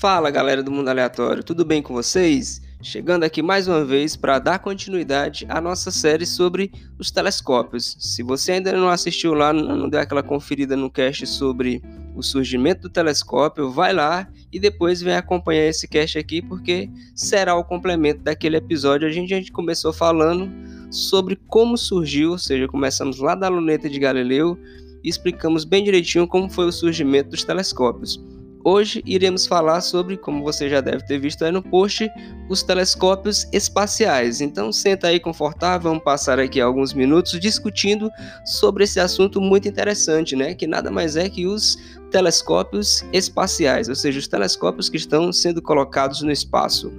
Fala 0.00 0.30
galera 0.30 0.62
do 0.62 0.70
Mundo 0.70 0.88
Aleatório, 0.88 1.44
tudo 1.44 1.62
bem 1.62 1.82
com 1.82 1.92
vocês? 1.92 2.62
Chegando 2.80 3.22
aqui 3.22 3.42
mais 3.42 3.68
uma 3.68 3.84
vez 3.84 4.16
para 4.16 4.38
dar 4.38 4.58
continuidade 4.58 5.44
à 5.46 5.60
nossa 5.60 5.90
série 5.90 6.24
sobre 6.24 6.72
os 6.98 7.10
telescópios. 7.10 7.98
Se 8.00 8.22
você 8.22 8.52
ainda 8.52 8.72
não 8.72 8.88
assistiu 8.88 9.34
lá, 9.34 9.52
não 9.52 9.90
deu 9.90 10.00
aquela 10.00 10.22
conferida 10.22 10.74
no 10.74 10.90
cast 10.90 11.26
sobre 11.26 11.82
o 12.16 12.22
surgimento 12.22 12.80
do 12.80 12.88
telescópio, 12.88 13.70
vai 13.70 13.92
lá 13.92 14.26
e 14.50 14.58
depois 14.58 15.02
vem 15.02 15.14
acompanhar 15.14 15.66
esse 15.66 15.86
cast 15.86 16.18
aqui, 16.18 16.40
porque 16.40 16.88
será 17.14 17.54
o 17.54 17.62
complemento 17.62 18.22
daquele 18.22 18.56
episódio. 18.56 19.06
A 19.06 19.12
gente, 19.12 19.34
a 19.34 19.36
gente 19.36 19.52
começou 19.52 19.92
falando 19.92 20.50
sobre 20.90 21.36
como 21.46 21.76
surgiu, 21.76 22.30
ou 22.30 22.38
seja, 22.38 22.66
começamos 22.66 23.18
lá 23.18 23.34
da 23.34 23.50
luneta 23.50 23.86
de 23.86 23.98
Galileu 23.98 24.58
e 25.04 25.10
explicamos 25.10 25.66
bem 25.66 25.84
direitinho 25.84 26.26
como 26.26 26.48
foi 26.48 26.64
o 26.64 26.72
surgimento 26.72 27.28
dos 27.28 27.44
telescópios. 27.44 28.18
Hoje 28.62 29.02
iremos 29.06 29.46
falar 29.46 29.80
sobre, 29.80 30.18
como 30.18 30.44
você 30.44 30.68
já 30.68 30.82
deve 30.82 31.04
ter 31.06 31.18
visto 31.18 31.42
aí 31.44 31.50
no 31.50 31.62
post, 31.62 32.10
os 32.48 32.62
telescópios 32.62 33.48
espaciais. 33.52 34.42
Então 34.42 34.70
senta 34.70 35.06
aí 35.06 35.18
confortável, 35.18 35.90
vamos 35.90 36.04
passar 36.04 36.38
aqui 36.38 36.60
alguns 36.60 36.92
minutos 36.92 37.40
discutindo 37.40 38.10
sobre 38.44 38.84
esse 38.84 39.00
assunto 39.00 39.40
muito 39.40 39.66
interessante, 39.66 40.36
né? 40.36 40.54
Que 40.54 40.66
nada 40.66 40.90
mais 40.90 41.16
é 41.16 41.28
que 41.30 41.46
os 41.46 41.78
telescópios 42.10 43.02
espaciais, 43.14 43.88
ou 43.88 43.94
seja, 43.94 44.18
os 44.18 44.28
telescópios 44.28 44.90
que 44.90 44.98
estão 44.98 45.32
sendo 45.32 45.62
colocados 45.62 46.20
no 46.20 46.30
espaço. 46.30 46.92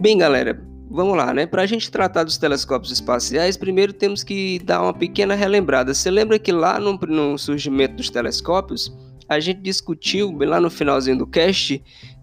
Bem, 0.00 0.16
galera, 0.16 0.58
vamos 0.90 1.18
lá, 1.18 1.34
né? 1.34 1.44
Para 1.44 1.62
a 1.62 1.66
gente 1.66 1.90
tratar 1.90 2.24
dos 2.24 2.38
telescópios 2.38 2.90
espaciais, 2.90 3.58
primeiro 3.58 3.92
temos 3.92 4.22
que 4.24 4.58
dar 4.60 4.80
uma 4.80 4.94
pequena 4.94 5.34
relembrada. 5.34 5.92
Você 5.92 6.10
lembra 6.10 6.38
que 6.38 6.50
lá 6.50 6.80
no, 6.80 6.94
no 6.94 7.36
surgimento 7.36 7.96
dos 7.96 8.08
telescópios 8.08 8.90
a 9.30 9.38
gente 9.38 9.60
discutiu 9.60 10.36
lá 10.40 10.60
no 10.60 10.68
finalzinho 10.68 11.16
do 11.16 11.26
cast 11.26 11.80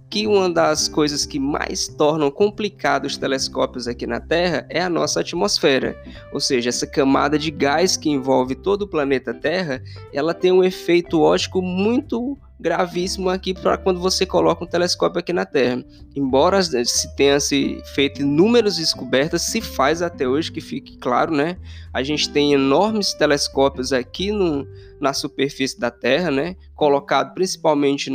que 0.10 0.28
uma 0.28 0.50
das 0.50 0.90
coisas 0.90 1.26
que 1.26 1.40
mais 1.40 1.88
tornam 1.88 2.30
complicados 2.30 3.14
os 3.14 3.18
telescópios 3.18 3.88
aqui 3.88 4.06
na 4.06 4.20
Terra 4.20 4.66
é 4.70 4.82
a 4.82 4.90
nossa 4.90 5.22
atmosfera, 5.22 5.98
ou 6.34 6.40
seja, 6.40 6.70
essa 6.70 6.86
camada 6.86 7.40
de 7.40 7.50
gás 7.50 7.96
que 7.96 8.10
envolve 8.10 8.56
todo 8.56 8.82
o 8.84 8.88
planeta 8.88 9.34
Terra, 9.34 9.82
ela 10.14 10.34
tem 10.34 10.52
um 10.52 10.64
efeito 10.64 11.22
óptico 11.22 11.62
muito 11.62 12.38
gravíssimo 12.60 13.30
aqui 13.30 13.54
para 13.54 13.78
quando 13.78 14.00
você 14.00 14.26
coloca 14.26 14.64
um 14.64 14.68
telescópio 14.68 15.20
aqui 15.20 15.32
na 15.32 15.46
Terra. 15.46 15.84
Embora 16.16 16.62
se 16.62 17.16
tenha 17.16 17.40
se 17.40 17.82
feito 17.94 18.22
inúmeras 18.22 18.78
descobertas, 18.78 19.44
se 19.44 19.62
faz 19.62 20.02
até 20.02 20.28
hoje 20.28 20.52
que 20.52 20.62
fique 20.62 20.98
claro, 20.98 21.32
né? 21.34 21.58
A 21.94 22.02
gente 22.04 22.30
tem 22.30 22.54
enormes 22.54 23.14
telescópios 23.14 23.94
aqui 23.94 24.32
no, 24.32 24.68
na 25.00 25.14
superfície 25.14 25.80
da 25.80 25.92
Terra, 25.92 26.32
né? 26.32 26.56
Colocado 26.76 27.34
principalmente 27.34 28.12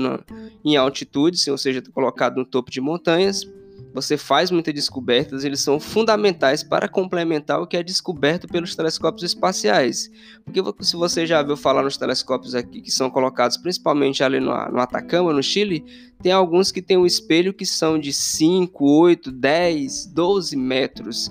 em 0.65 0.77
altitudes, 0.77 1.47
ou 1.47 1.59
seja, 1.59 1.83
colocado 1.93 2.37
no 2.37 2.45
topo 2.45 2.71
de 2.71 2.81
montanhas 2.81 3.47
você 3.93 4.17
faz 4.17 4.51
muitas 4.51 4.73
descobertas, 4.75 5.45
eles 5.45 5.61
são 5.61 5.79
fundamentais 5.79 6.63
para 6.63 6.89
complementar 6.89 7.61
o 7.61 7.67
que 7.67 7.77
é 7.77 7.83
descoberto 7.83 8.49
pelos 8.49 8.75
telescópios 8.75 9.23
espaciais. 9.23 10.11
Porque 10.45 10.61
se 10.85 10.97
você 10.97 11.27
já 11.27 11.43
viu 11.43 11.57
falar 11.57 11.83
nos 11.83 11.97
telescópios 11.97 12.55
aqui 12.55 12.81
que 12.81 12.91
são 12.91 13.11
colocados 13.11 13.57
principalmente 13.57 14.25
ali 14.25 14.41
no, 14.41 14.47
no 14.47 14.81
Atacama, 14.81 15.33
no 15.33 15.43
Chile, 15.43 15.85
tem 16.23 16.33
alguns 16.33 16.73
que 16.73 16.81
têm 16.81 16.97
um 16.97 17.07
espelho 17.07 17.53
que 17.53 17.67
são 17.67 17.99
de 17.99 18.13
5, 18.13 18.85
8, 18.85 19.31
10, 19.31 20.07
12 20.07 20.57
metros. 20.57 21.31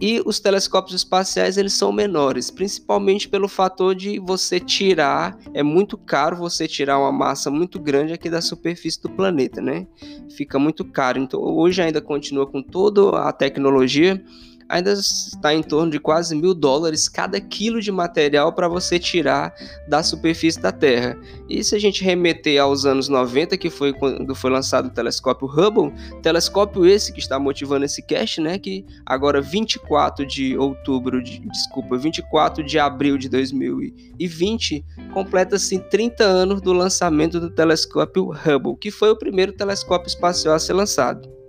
E 0.00 0.22
os 0.24 0.40
telescópios 0.40 0.94
espaciais 0.94 1.58
eles 1.58 1.74
são 1.74 1.92
menores, 1.92 2.50
principalmente 2.50 3.28
pelo 3.28 3.46
fator 3.46 3.94
de 3.94 4.18
você 4.18 4.58
tirar, 4.58 5.36
é 5.52 5.62
muito 5.62 5.98
caro 5.98 6.36
você 6.36 6.66
tirar 6.66 6.98
uma 6.98 7.12
massa 7.12 7.50
muito 7.50 7.78
grande 7.78 8.14
aqui 8.14 8.30
da 8.30 8.40
superfície 8.40 9.02
do 9.02 9.10
planeta, 9.10 9.60
né? 9.60 9.86
Fica 10.34 10.58
muito 10.58 10.86
caro. 10.86 11.18
Então 11.18 11.40
hoje 11.40 11.82
ainda 11.82 12.00
continua 12.00 12.46
com 12.46 12.62
toda 12.62 13.28
a 13.28 13.32
tecnologia, 13.32 14.24
ainda 14.70 14.92
está 14.92 15.52
em 15.52 15.62
torno 15.62 15.90
de 15.90 15.98
quase 15.98 16.34
mil 16.36 16.54
dólares 16.54 17.08
cada 17.08 17.40
quilo 17.40 17.80
de 17.80 17.90
material 17.90 18.52
para 18.52 18.68
você 18.68 18.98
tirar 18.98 19.52
da 19.88 20.00
superfície 20.02 20.60
da 20.60 20.70
Terra. 20.70 21.18
E 21.48 21.62
se 21.64 21.74
a 21.74 21.78
gente 21.78 22.04
remeter 22.04 22.62
aos 22.62 22.86
anos 22.86 23.08
90, 23.08 23.58
que 23.58 23.68
foi 23.68 23.92
quando 23.92 24.32
foi 24.34 24.50
lançado 24.50 24.86
o 24.86 24.90
telescópio 24.90 25.48
Hubble, 25.48 25.92
telescópio 26.22 26.86
esse 26.86 27.12
que 27.12 27.18
está 27.18 27.38
motivando 27.38 27.84
esse 27.84 28.00
cast, 28.00 28.40
né, 28.40 28.58
que 28.58 28.86
agora 29.04 29.40
24 29.40 30.24
de 30.24 30.56
outubro, 30.56 31.20
de, 31.20 31.40
desculpa, 31.40 31.98
24 31.98 32.64
de 32.64 32.78
abril 32.78 33.18
de 33.18 33.28
2020, 33.28 34.84
completa-se 35.12 35.80
30 35.80 36.22
anos 36.22 36.62
do 36.62 36.72
lançamento 36.72 37.40
do 37.40 37.50
telescópio 37.50 38.30
Hubble, 38.30 38.76
que 38.80 38.92
foi 38.92 39.10
o 39.10 39.16
primeiro 39.16 39.52
telescópio 39.52 40.06
espacial 40.06 40.54
a 40.54 40.58
ser 40.60 40.74
lançado. 40.74 41.39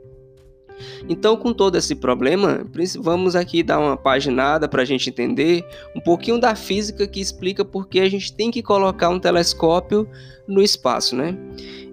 Então, 1.08 1.36
com 1.36 1.54
todo 1.54 1.78
esse 1.78 1.96
problema, 1.96 2.66
vamos 3.00 3.36
aqui 3.36 3.64
dar 3.64 3.80
uma 3.80 3.98
paginada 3.98 4.68
para 4.68 4.82
a 4.82 4.86
gente 4.86 5.10
entender 5.10 5.66
um 5.96 6.00
pouquinho 6.00 6.40
da 6.40 6.56
física 6.56 7.08
que 7.08 7.20
explica 7.20 7.64
por 7.66 7.88
que 7.88 8.00
a 8.00 8.10
gente 8.10 8.34
tem 8.34 8.52
que 8.52 8.62
colocar 8.62 9.10
um 9.10 9.20
telescópio 9.20 10.08
no 10.48 10.62
espaço, 10.62 11.16
né? 11.16 11.38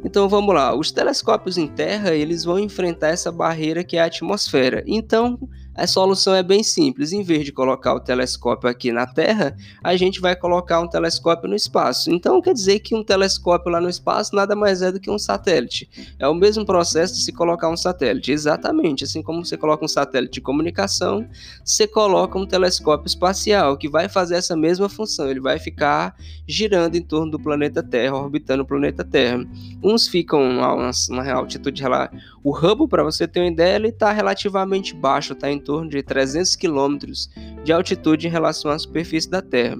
Então 0.04 0.28
vamos 0.28 0.54
lá, 0.54 0.74
os 0.74 0.92
telescópios 0.92 1.58
em 1.58 1.66
Terra 1.66 2.14
eles 2.14 2.44
vão 2.44 2.58
enfrentar 2.58 3.08
essa 3.08 3.32
barreira 3.32 3.82
que 3.82 3.96
é 3.96 4.00
a 4.00 4.06
atmosfera. 4.06 4.82
Então 4.86 5.38
a 5.78 5.86
solução 5.86 6.34
é 6.34 6.42
bem 6.42 6.64
simples. 6.64 7.12
Em 7.12 7.22
vez 7.22 7.44
de 7.44 7.52
colocar 7.52 7.94
o 7.94 8.00
telescópio 8.00 8.68
aqui 8.68 8.90
na 8.90 9.06
Terra, 9.06 9.56
a 9.82 9.96
gente 9.96 10.20
vai 10.20 10.34
colocar 10.34 10.80
um 10.80 10.88
telescópio 10.88 11.48
no 11.48 11.54
espaço. 11.54 12.10
Então 12.10 12.42
quer 12.42 12.52
dizer 12.52 12.80
que 12.80 12.96
um 12.96 13.04
telescópio 13.04 13.70
lá 13.70 13.80
no 13.80 13.88
espaço 13.88 14.34
nada 14.34 14.56
mais 14.56 14.82
é 14.82 14.90
do 14.90 14.98
que 14.98 15.08
um 15.08 15.18
satélite. 15.18 15.88
É 16.18 16.26
o 16.26 16.34
mesmo 16.34 16.66
processo 16.66 17.14
de 17.14 17.20
se 17.20 17.32
colocar 17.32 17.68
um 17.68 17.76
satélite. 17.76 18.32
Exatamente, 18.32 19.04
assim 19.04 19.22
como 19.22 19.44
você 19.44 19.56
coloca 19.56 19.84
um 19.84 19.88
satélite 19.88 20.32
de 20.32 20.40
comunicação, 20.40 21.24
você 21.64 21.86
coloca 21.86 22.36
um 22.36 22.46
telescópio 22.46 23.06
espacial 23.06 23.76
que 23.76 23.88
vai 23.88 24.08
fazer 24.08 24.34
essa 24.34 24.56
mesma 24.56 24.88
função. 24.88 25.30
Ele 25.30 25.40
vai 25.40 25.60
ficar 25.60 26.16
girando 26.44 26.96
em 26.96 27.02
torno 27.02 27.30
do 27.30 27.38
planeta 27.38 27.84
Terra, 27.84 28.16
orbitando 28.16 28.64
o 28.64 28.66
planeta 28.66 29.04
Terra. 29.04 29.46
Uns 29.80 30.08
ficam 30.08 30.60
a 30.64 30.74
uma, 30.74 30.90
uma 31.10 31.32
altitude 31.32 31.84
lá. 31.84 32.10
O 32.48 32.50
Hubble, 32.50 32.88
para 32.88 33.04
você 33.04 33.28
ter 33.28 33.40
uma 33.40 33.50
ideia, 33.50 33.76
ele 33.76 33.88
está 33.88 34.10
relativamente 34.10 34.94
baixo, 34.94 35.34
está 35.34 35.50
em 35.50 35.60
torno 35.60 35.90
de 35.90 36.02
300 36.02 36.56
quilômetros 36.56 37.28
de 37.62 37.70
altitude 37.74 38.26
em 38.26 38.30
relação 38.30 38.70
à 38.70 38.78
superfície 38.78 39.28
da 39.28 39.42
Terra. 39.42 39.76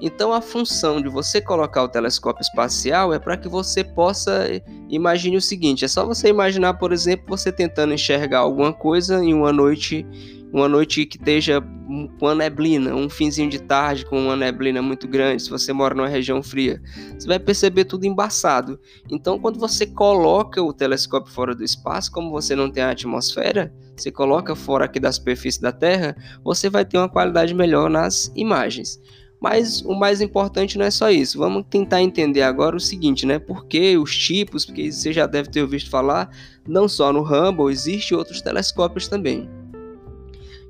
Então, 0.00 0.32
a 0.32 0.40
função 0.40 1.02
de 1.02 1.08
você 1.08 1.40
colocar 1.40 1.82
o 1.82 1.88
telescópio 1.88 2.42
espacial 2.42 3.12
é 3.12 3.18
para 3.18 3.36
que 3.36 3.48
você 3.48 3.82
possa 3.82 4.46
imagine 4.88 5.36
o 5.36 5.40
seguinte: 5.40 5.84
é 5.84 5.88
só 5.88 6.06
você 6.06 6.28
imaginar, 6.28 6.74
por 6.74 6.92
exemplo, 6.92 7.24
você 7.26 7.50
tentando 7.50 7.92
enxergar 7.92 8.38
alguma 8.38 8.72
coisa 8.72 9.20
em 9.24 9.34
uma 9.34 9.52
noite 9.52 10.06
uma 10.52 10.68
noite 10.68 11.06
que 11.06 11.16
esteja 11.16 11.60
com 11.60 12.08
uma 12.20 12.34
neblina, 12.34 12.94
um 12.94 13.08
finzinho 13.08 13.48
de 13.48 13.60
tarde 13.60 14.04
com 14.04 14.20
uma 14.20 14.36
neblina 14.36 14.80
muito 14.80 15.08
grande, 15.08 15.42
se 15.42 15.50
você 15.50 15.72
mora 15.72 15.94
numa 15.94 16.08
região 16.08 16.42
fria, 16.42 16.80
você 17.18 17.26
vai 17.26 17.38
perceber 17.38 17.84
tudo 17.84 18.04
embaçado. 18.04 18.78
Então, 19.10 19.38
quando 19.38 19.58
você 19.58 19.86
coloca 19.86 20.62
o 20.62 20.72
telescópio 20.72 21.32
fora 21.32 21.54
do 21.54 21.64
espaço, 21.64 22.10
como 22.12 22.30
você 22.30 22.54
não 22.54 22.70
tem 22.70 22.82
a 22.82 22.90
atmosfera, 22.90 23.72
você 23.96 24.10
coloca 24.10 24.54
fora 24.54 24.84
aqui 24.84 24.98
da 24.98 25.12
superfície 25.12 25.60
da 25.60 25.72
Terra, 25.72 26.16
você 26.44 26.70
vai 26.70 26.84
ter 26.84 26.98
uma 26.98 27.08
qualidade 27.08 27.54
melhor 27.54 27.90
nas 27.90 28.32
imagens. 28.34 29.00
Mas 29.40 29.80
o 29.82 29.94
mais 29.94 30.20
importante 30.20 30.76
não 30.76 30.84
é 30.84 30.90
só 30.90 31.10
isso. 31.10 31.38
Vamos 31.38 31.64
tentar 31.70 32.02
entender 32.02 32.42
agora 32.42 32.76
o 32.76 32.80
seguinte, 32.80 33.24
né? 33.24 33.38
Por 33.38 33.66
que 33.66 33.96
os 33.96 34.14
tipos, 34.16 34.66
porque 34.66 34.92
você 34.92 35.14
já 35.14 35.26
deve 35.26 35.48
ter 35.48 35.62
ouvido 35.62 35.88
falar, 35.88 36.30
não 36.68 36.86
só 36.86 37.10
no 37.10 37.22
Hubble, 37.22 37.72
existem 37.72 38.16
outros 38.16 38.42
telescópios 38.42 39.08
também. 39.08 39.48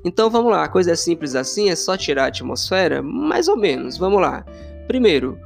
Então 0.05 0.31
vamos 0.31 0.50
lá, 0.50 0.65
a 0.65 0.69
coisa 0.69 0.93
é 0.93 0.97
simples 0.97 1.34
assim, 1.34 1.69
é 1.69 1.77
só 1.77 1.97
tirar 1.97 2.25
a 2.25 2.28
atmosfera? 2.28 3.03
Mais 3.03 3.49
ou 3.49 3.56
menos, 3.56 3.99
vamos 3.99 4.20
lá. 4.20 4.44
Primeiro, 4.87 5.38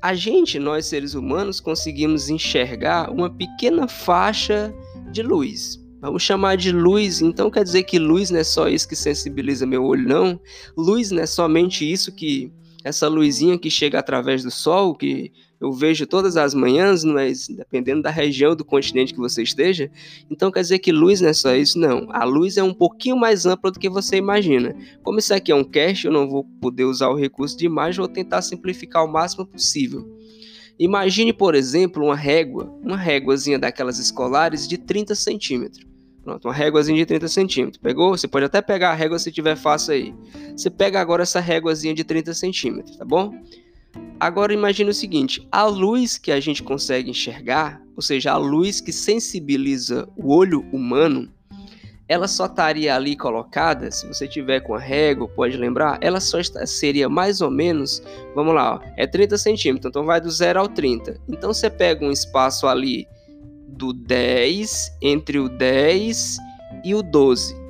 a 0.00 0.14
gente, 0.14 0.58
nós 0.58 0.86
seres 0.86 1.14
humanos, 1.14 1.60
conseguimos 1.60 2.30
enxergar 2.30 3.10
uma 3.10 3.28
pequena 3.28 3.86
faixa 3.88 4.72
de 5.10 5.22
luz. 5.22 5.78
Vamos 6.00 6.22
chamar 6.22 6.56
de 6.56 6.72
luz, 6.72 7.20
então 7.20 7.50
quer 7.50 7.62
dizer 7.62 7.82
que 7.82 7.98
luz 7.98 8.30
não 8.30 8.40
é 8.40 8.44
só 8.44 8.68
isso 8.68 8.88
que 8.88 8.96
sensibiliza 8.96 9.66
meu 9.66 9.84
olho, 9.84 10.08
não? 10.08 10.40
Luz 10.74 11.10
não 11.10 11.22
é 11.22 11.26
somente 11.26 11.90
isso 11.90 12.10
que. 12.10 12.50
Essa 12.82 13.08
luzinha 13.08 13.58
que 13.58 13.70
chega 13.70 13.98
através 13.98 14.42
do 14.42 14.50
sol, 14.50 14.94
que 14.94 15.30
eu 15.60 15.70
vejo 15.70 16.06
todas 16.06 16.38
as 16.38 16.54
manhãs, 16.54 17.04
não 17.04 17.18
é, 17.18 17.30
dependendo 17.50 18.00
da 18.00 18.10
região 18.10 18.56
do 18.56 18.64
continente 18.64 19.12
que 19.12 19.20
você 19.20 19.42
esteja. 19.42 19.90
Então 20.30 20.50
quer 20.50 20.62
dizer 20.62 20.78
que 20.78 20.90
luz 20.90 21.20
não 21.20 21.28
é 21.28 21.34
só 21.34 21.54
isso? 21.54 21.78
Não. 21.78 22.06
A 22.10 22.24
luz 22.24 22.56
é 22.56 22.62
um 22.62 22.72
pouquinho 22.72 23.16
mais 23.16 23.44
ampla 23.44 23.70
do 23.70 23.78
que 23.78 23.90
você 23.90 24.16
imagina. 24.16 24.74
Como 25.02 25.18
isso 25.18 25.34
aqui 25.34 25.52
é 25.52 25.54
um 25.54 25.64
cache, 25.64 26.06
eu 26.06 26.12
não 26.12 26.28
vou 26.28 26.44
poder 26.60 26.84
usar 26.84 27.10
o 27.10 27.16
recurso 27.16 27.56
de 27.58 27.66
imagem, 27.66 27.98
vou 27.98 28.08
tentar 28.08 28.40
simplificar 28.40 29.04
o 29.04 29.12
máximo 29.12 29.44
possível. 29.44 30.08
Imagine, 30.78 31.34
por 31.34 31.54
exemplo, 31.54 32.02
uma 32.02 32.16
régua, 32.16 32.74
uma 32.82 32.96
réguazinha 32.96 33.58
daquelas 33.58 33.98
escolares 33.98 34.66
de 34.66 34.78
30 34.78 35.14
centímetros. 35.14 35.89
Pronto, 36.30 36.46
uma 36.46 36.54
réguazinha 36.54 36.96
de 36.96 37.06
30 37.06 37.26
centímetros. 37.26 37.82
Pegou? 37.82 38.16
Você 38.16 38.28
pode 38.28 38.44
até 38.44 38.62
pegar 38.62 38.90
a 38.90 38.94
régua 38.94 39.18
se 39.18 39.32
tiver 39.32 39.56
fácil 39.56 39.94
aí. 39.94 40.14
Você 40.56 40.70
pega 40.70 41.00
agora 41.00 41.24
essa 41.24 41.40
réguazinha 41.40 41.92
de 41.92 42.04
30 42.04 42.32
centímetros, 42.34 42.96
tá 42.96 43.04
bom? 43.04 43.34
Agora 44.20 44.54
imagine 44.54 44.90
o 44.90 44.94
seguinte: 44.94 45.44
a 45.50 45.64
luz 45.64 46.18
que 46.18 46.30
a 46.30 46.38
gente 46.38 46.62
consegue 46.62 47.10
enxergar, 47.10 47.82
ou 47.96 48.02
seja, 48.02 48.30
a 48.30 48.36
luz 48.36 48.80
que 48.80 48.92
sensibiliza 48.92 50.08
o 50.16 50.32
olho 50.32 50.60
humano, 50.72 51.28
ela 52.06 52.28
só 52.28 52.46
estaria 52.46 52.94
ali 52.94 53.16
colocada, 53.16 53.90
se 53.90 54.06
você 54.06 54.28
tiver 54.28 54.60
com 54.60 54.76
a 54.76 54.78
régua, 54.78 55.26
pode 55.26 55.56
lembrar, 55.56 55.98
ela 56.00 56.20
só 56.20 56.38
seria 56.64 57.08
mais 57.08 57.40
ou 57.40 57.50
menos, 57.50 58.00
vamos 58.36 58.54
lá, 58.54 58.76
ó, 58.76 58.80
é 58.96 59.04
30 59.04 59.36
centímetros, 59.36 59.90
então 59.90 60.04
vai 60.04 60.20
do 60.20 60.30
0 60.30 60.60
ao 60.60 60.68
30. 60.68 61.20
Então 61.28 61.52
você 61.52 61.68
pega 61.68 62.04
um 62.04 62.12
espaço 62.12 62.68
ali 62.68 63.08
do 63.72 63.92
10, 63.92 64.98
entre 65.00 65.38
o 65.38 65.48
10 65.48 66.38
e 66.84 66.94
o 66.94 67.02
12 67.02 67.60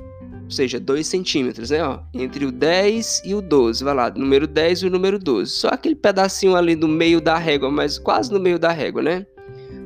ou 0.51 0.53
seja, 0.53 0.81
2 0.81 1.07
centímetros, 1.07 1.69
né? 1.69 1.81
Ó, 1.81 1.99
entre 2.13 2.45
o 2.45 2.51
10 2.51 3.21
e 3.23 3.33
o 3.33 3.41
12, 3.41 3.85
vai 3.85 3.95
lá, 3.95 4.11
número 4.11 4.45
10 4.45 4.79
e 4.79 4.87
o 4.87 4.89
número 4.89 5.17
12. 5.17 5.49
Só 5.49 5.69
aquele 5.69 5.95
pedacinho 5.95 6.57
ali 6.57 6.75
no 6.75 6.89
meio 6.89 7.21
da 7.21 7.37
régua, 7.37 7.71
mas 7.71 7.97
quase 7.97 8.33
no 8.33 8.37
meio 8.37 8.59
da 8.59 8.69
régua, 8.69 9.01
né? 9.01 9.25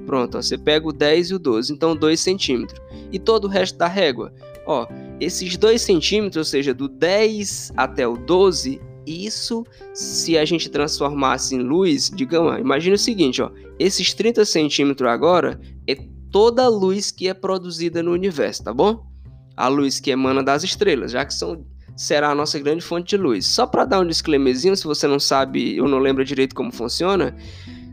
Pronto, 0.07 0.39
ó, 0.39 0.41
você 0.41 0.57
pega 0.57 0.87
o 0.87 0.91
10 0.91 1.29
e 1.29 1.35
o 1.35 1.39
12, 1.39 1.71
então 1.71 1.95
2 1.95 2.19
centímetros. 2.19 2.81
E 3.11 3.19
todo 3.19 3.45
o 3.45 3.47
resto 3.47 3.77
da 3.77 3.87
régua, 3.87 4.33
ó, 4.65 4.87
esses 5.19 5.55
2 5.55 5.79
centímetros, 5.79 6.37
ou 6.37 6.43
seja, 6.43 6.73
do 6.73 6.87
10 6.87 7.71
até 7.77 8.07
o 8.07 8.17
12, 8.17 8.81
isso 9.05 9.65
se 9.93 10.37
a 10.37 10.45
gente 10.45 10.69
transformasse 10.69 11.55
em 11.55 11.59
luz, 11.59 12.11
digamos, 12.13 12.59
imagine 12.59 12.95
o 12.95 12.99
seguinte, 12.99 13.41
ó, 13.41 13.51
esses 13.79 14.13
30 14.13 14.45
centímetros 14.45 15.09
agora 15.09 15.59
é 15.87 15.95
toda 16.31 16.63
a 16.63 16.69
luz 16.69 17.11
que 17.11 17.27
é 17.27 17.33
produzida 17.33 18.03
no 18.03 18.11
universo, 18.11 18.63
tá 18.63 18.73
bom? 18.73 19.15
a 19.55 19.67
luz 19.67 19.99
que 19.99 20.11
emana 20.11 20.43
das 20.43 20.63
estrelas, 20.63 21.11
já 21.11 21.25
que 21.25 21.33
são 21.33 21.65
será 21.95 22.31
a 22.31 22.35
nossa 22.35 22.59
grande 22.59 22.83
fonte 22.83 23.11
de 23.11 23.17
luz. 23.17 23.45
Só 23.45 23.65
para 23.65 23.85
dar 23.85 24.01
um 24.01 24.07
disclaimerzinho, 24.07 24.75
se 24.75 24.83
você 24.83 25.07
não 25.07 25.17
sabe 25.19 25.79
ou 25.79 25.87
não 25.87 25.97
lembra 25.97 26.25
direito 26.25 26.53
como 26.53 26.69
funciona, 26.69 27.33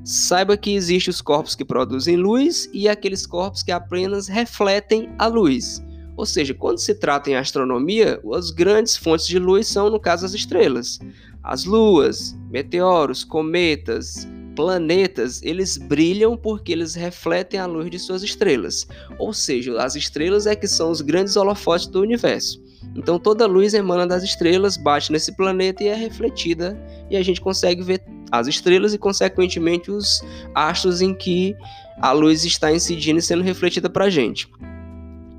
saiba 0.04 0.56
que 0.56 0.74
existem 0.74 1.10
os 1.12 1.20
corpos 1.20 1.54
que 1.54 1.64
produzem 1.64 2.16
luz 2.16 2.68
e 2.72 2.88
aqueles 2.88 3.24
corpos 3.24 3.62
que 3.62 3.70
apenas 3.70 4.26
refletem 4.26 5.08
a 5.20 5.28
luz. 5.28 5.80
Ou 6.16 6.26
seja, 6.26 6.52
quando 6.54 6.78
se 6.78 6.94
trata 6.94 7.30
em 7.30 7.36
astronomia, 7.36 8.20
as 8.34 8.50
grandes 8.50 8.96
fontes 8.96 9.26
de 9.26 9.38
luz 9.38 9.66
são, 9.66 9.90
no 9.90 10.00
caso, 10.00 10.26
as 10.26 10.34
estrelas. 10.34 10.98
As 11.42 11.64
luas, 11.64 12.36
meteoros, 12.50 13.24
cometas, 13.24 14.28
planetas, 14.54 15.42
eles 15.42 15.76
brilham 15.76 16.36
porque 16.36 16.72
eles 16.72 16.94
refletem 16.94 17.58
a 17.58 17.66
luz 17.66 17.90
de 17.90 17.98
suas 17.98 18.22
estrelas. 18.22 18.86
Ou 19.18 19.32
seja, 19.32 19.76
as 19.82 19.96
estrelas 19.96 20.46
é 20.46 20.54
que 20.54 20.68
são 20.68 20.90
os 20.90 21.00
grandes 21.00 21.36
holofotes 21.36 21.86
do 21.86 22.00
universo. 22.00 22.62
Então 22.94 23.18
toda 23.18 23.46
luz 23.46 23.74
emana 23.74 24.06
das 24.06 24.22
estrelas, 24.22 24.76
bate 24.76 25.10
nesse 25.10 25.34
planeta 25.34 25.82
e 25.82 25.88
é 25.88 25.94
refletida, 25.94 26.78
e 27.10 27.16
a 27.16 27.22
gente 27.22 27.40
consegue 27.40 27.82
ver 27.82 28.02
as 28.30 28.46
estrelas 28.46 28.94
e, 28.94 28.98
consequentemente, 28.98 29.90
os 29.90 30.22
astros 30.54 31.02
em 31.02 31.14
que 31.14 31.54
a 32.00 32.12
luz 32.12 32.44
está 32.44 32.72
incidindo 32.72 33.18
e 33.18 33.22
sendo 33.22 33.42
refletida 33.42 33.90
para 33.90 34.06
a 34.06 34.10
gente. 34.10 34.48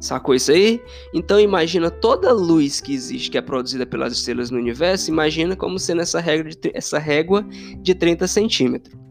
Sacou 0.03 0.35
isso 0.35 0.51
aí? 0.51 0.81
Então 1.13 1.39
imagina 1.39 1.89
toda 1.89 2.27
a 2.27 2.33
luz 2.33 2.81
que 2.81 2.94
existe, 2.94 3.31
que 3.31 3.38
é 3.38 3.41
produzida 3.41 3.85
pelas 3.85 4.11
estrelas 4.11 4.51
no 4.51 4.57
universo, 4.57 5.09
imagina 5.09 5.55
como 5.55 5.79
sendo 5.79 6.01
essa, 6.01 6.21
de, 6.21 6.71
essa 6.73 7.00
régua 7.00 7.45
de 7.77 7.95
30 7.95 8.27
centímetros. 8.27 9.01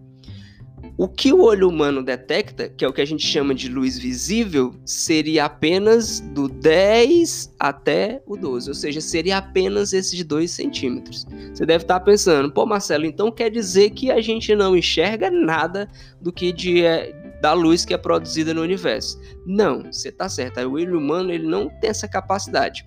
O 0.98 1.08
que 1.08 1.32
o 1.32 1.40
olho 1.44 1.66
humano 1.66 2.02
detecta, 2.02 2.68
que 2.68 2.84
é 2.84 2.88
o 2.88 2.92
que 2.92 3.00
a 3.00 3.06
gente 3.06 3.26
chama 3.26 3.54
de 3.54 3.70
luz 3.70 3.98
visível, 3.98 4.74
seria 4.84 5.46
apenas 5.46 6.20
do 6.20 6.46
10 6.46 7.54
até 7.58 8.22
o 8.26 8.36
12, 8.36 8.68
ou 8.68 8.74
seja, 8.74 9.00
seria 9.00 9.38
apenas 9.38 9.94
esses 9.94 10.22
2 10.22 10.50
centímetros. 10.50 11.24
Você 11.54 11.64
deve 11.64 11.84
estar 11.84 12.00
pensando, 12.00 12.52
pô 12.52 12.66
Marcelo, 12.66 13.06
então 13.06 13.32
quer 13.32 13.50
dizer 13.50 13.90
que 13.90 14.10
a 14.10 14.20
gente 14.20 14.54
não 14.54 14.76
enxerga 14.76 15.30
nada 15.30 15.88
do 16.20 16.30
que 16.30 16.52
de, 16.52 16.84
é, 16.84 17.21
da 17.42 17.52
luz 17.52 17.84
que 17.84 17.92
é 17.92 17.98
produzida 17.98 18.54
no 18.54 18.62
universo. 18.62 19.20
Não, 19.44 19.82
você 19.82 20.10
está 20.10 20.28
certo. 20.28 20.60
O 20.60 20.74
olho 20.74 20.96
humano 20.96 21.32
ele 21.32 21.44
não 21.44 21.68
tem 21.68 21.90
essa 21.90 22.06
capacidade. 22.06 22.86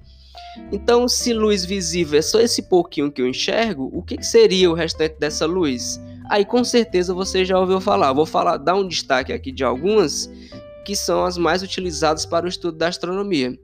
Então, 0.72 1.10
se 1.10 1.34
luz 1.34 1.66
visível 1.66 2.18
é 2.18 2.22
só 2.22 2.40
esse 2.40 2.64
pouquinho 2.64 3.12
que 3.12 3.22
eu 3.22 3.28
enxergo, 3.28 3.92
o 3.94 4.02
que, 4.02 4.16
que 4.16 4.26
seria 4.26 4.72
o 4.72 4.74
restante 4.74 5.20
dessa 5.20 5.46
luz? 5.46 6.00
Aí 6.30 6.46
com 6.46 6.64
certeza 6.64 7.14
você 7.14 7.44
já 7.44 7.60
ouviu 7.60 7.82
falar. 7.82 8.14
Vou 8.14 8.26
falar, 8.26 8.56
dar 8.56 8.76
um 8.76 8.88
destaque 8.88 9.34
aqui 9.34 9.52
de 9.52 9.66
algumas 9.66 10.32
que 10.86 10.96
são 10.96 11.26
as 11.26 11.38
mais 11.38 11.62
utilizadas 11.62 12.26
para 12.26 12.46
o 12.46 12.50
estudo 12.50 12.78
da 12.78 12.88
astronomia. 12.88 13.60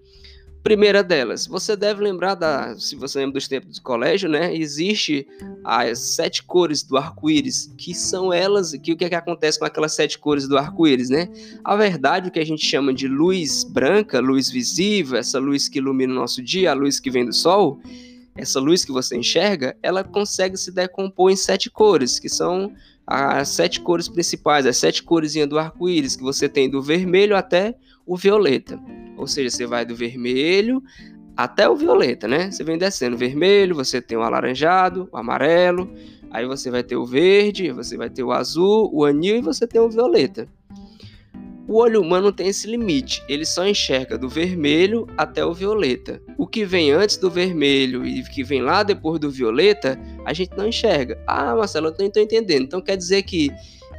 Primeira 0.63 1.03
delas, 1.03 1.47
você 1.47 1.75
deve 1.75 2.03
lembrar 2.03 2.35
da, 2.35 2.77
se 2.77 2.95
você 2.95 3.17
lembra 3.17 3.33
dos 3.33 3.47
tempos 3.47 3.79
do 3.79 3.81
colégio, 3.81 4.29
né? 4.29 4.55
Existe 4.55 5.27
as 5.63 5.97
sete 5.97 6.43
cores 6.43 6.83
do 6.83 6.97
arco-íris, 6.97 7.73
que 7.75 7.95
são 7.95 8.31
elas, 8.31 8.71
que 8.73 8.93
o 8.93 8.95
que, 8.95 9.05
é 9.05 9.09
que 9.09 9.15
acontece 9.15 9.57
com 9.57 9.65
aquelas 9.65 9.93
sete 9.93 10.19
cores 10.19 10.47
do 10.47 10.55
arco-íris, 10.55 11.09
né? 11.09 11.29
A 11.63 11.75
verdade, 11.75 12.29
o 12.29 12.31
que 12.31 12.39
a 12.39 12.45
gente 12.45 12.63
chama 12.63 12.93
de 12.93 13.07
luz 13.07 13.63
branca, 13.63 14.19
luz 14.19 14.51
visível, 14.51 15.17
essa 15.17 15.39
luz 15.39 15.67
que 15.67 15.79
ilumina 15.79 16.13
o 16.13 16.15
nosso 16.15 16.43
dia, 16.43 16.69
a 16.69 16.75
luz 16.75 16.99
que 16.99 17.09
vem 17.09 17.25
do 17.25 17.33
sol, 17.33 17.81
essa 18.35 18.59
luz 18.59 18.85
que 18.85 18.91
você 18.91 19.17
enxerga, 19.17 19.75
ela 19.81 20.03
consegue 20.03 20.55
se 20.57 20.71
decompor 20.71 21.31
em 21.31 21.35
sete 21.35 21.71
cores, 21.71 22.19
que 22.19 22.29
são 22.29 22.71
as 23.07 23.49
sete 23.49 23.81
cores 23.81 24.07
principais, 24.07 24.67
as 24.67 24.77
sete 24.77 25.01
cores 25.01 25.33
do 25.47 25.57
arco-íris, 25.57 26.15
que 26.15 26.23
você 26.23 26.47
tem 26.47 26.69
do 26.69 26.83
vermelho 26.83 27.35
até 27.35 27.75
o 28.11 28.17
violeta. 28.17 28.77
Ou 29.15 29.25
seja, 29.25 29.49
você 29.49 29.65
vai 29.65 29.85
do 29.85 29.95
vermelho 29.95 30.83
até 31.37 31.69
o 31.69 31.77
violeta, 31.77 32.27
né? 32.27 32.51
Você 32.51 32.61
vem 32.61 32.77
descendo 32.77 33.15
vermelho, 33.15 33.73
você 33.73 34.01
tem 34.01 34.17
o 34.17 34.21
alaranjado, 34.21 35.07
o 35.13 35.17
amarelo, 35.17 35.89
aí 36.29 36.45
você 36.45 36.69
vai 36.69 36.83
ter 36.83 36.97
o 36.97 37.05
verde, 37.05 37.71
você 37.71 37.95
vai 37.95 38.09
ter 38.09 38.21
o 38.21 38.33
azul, 38.33 38.89
o 38.91 39.05
anil 39.05 39.37
e 39.37 39.41
você 39.41 39.65
tem 39.65 39.79
o 39.79 39.89
violeta. 39.89 40.45
O 41.69 41.77
olho 41.77 42.01
humano 42.01 42.33
tem 42.33 42.47
esse 42.49 42.67
limite, 42.67 43.23
ele 43.29 43.45
só 43.45 43.65
enxerga 43.65 44.17
do 44.17 44.27
vermelho 44.27 45.07
até 45.15 45.45
o 45.45 45.53
violeta. 45.53 46.21
O 46.37 46.45
que 46.45 46.65
vem 46.65 46.91
antes 46.91 47.15
do 47.15 47.31
vermelho 47.31 48.05
e 48.05 48.23
que 48.23 48.43
vem 48.43 48.61
lá 48.61 48.83
depois 48.83 49.21
do 49.21 49.31
violeta, 49.31 49.97
a 50.25 50.33
gente 50.33 50.51
não 50.57 50.67
enxerga. 50.67 51.17
Ah, 51.25 51.55
Marcelo, 51.55 51.87
eu 51.87 51.95
não 51.97 52.07
estou 52.07 52.21
entendendo. 52.21 52.63
Então 52.63 52.81
quer 52.81 52.97
dizer 52.97 53.23
que 53.23 53.49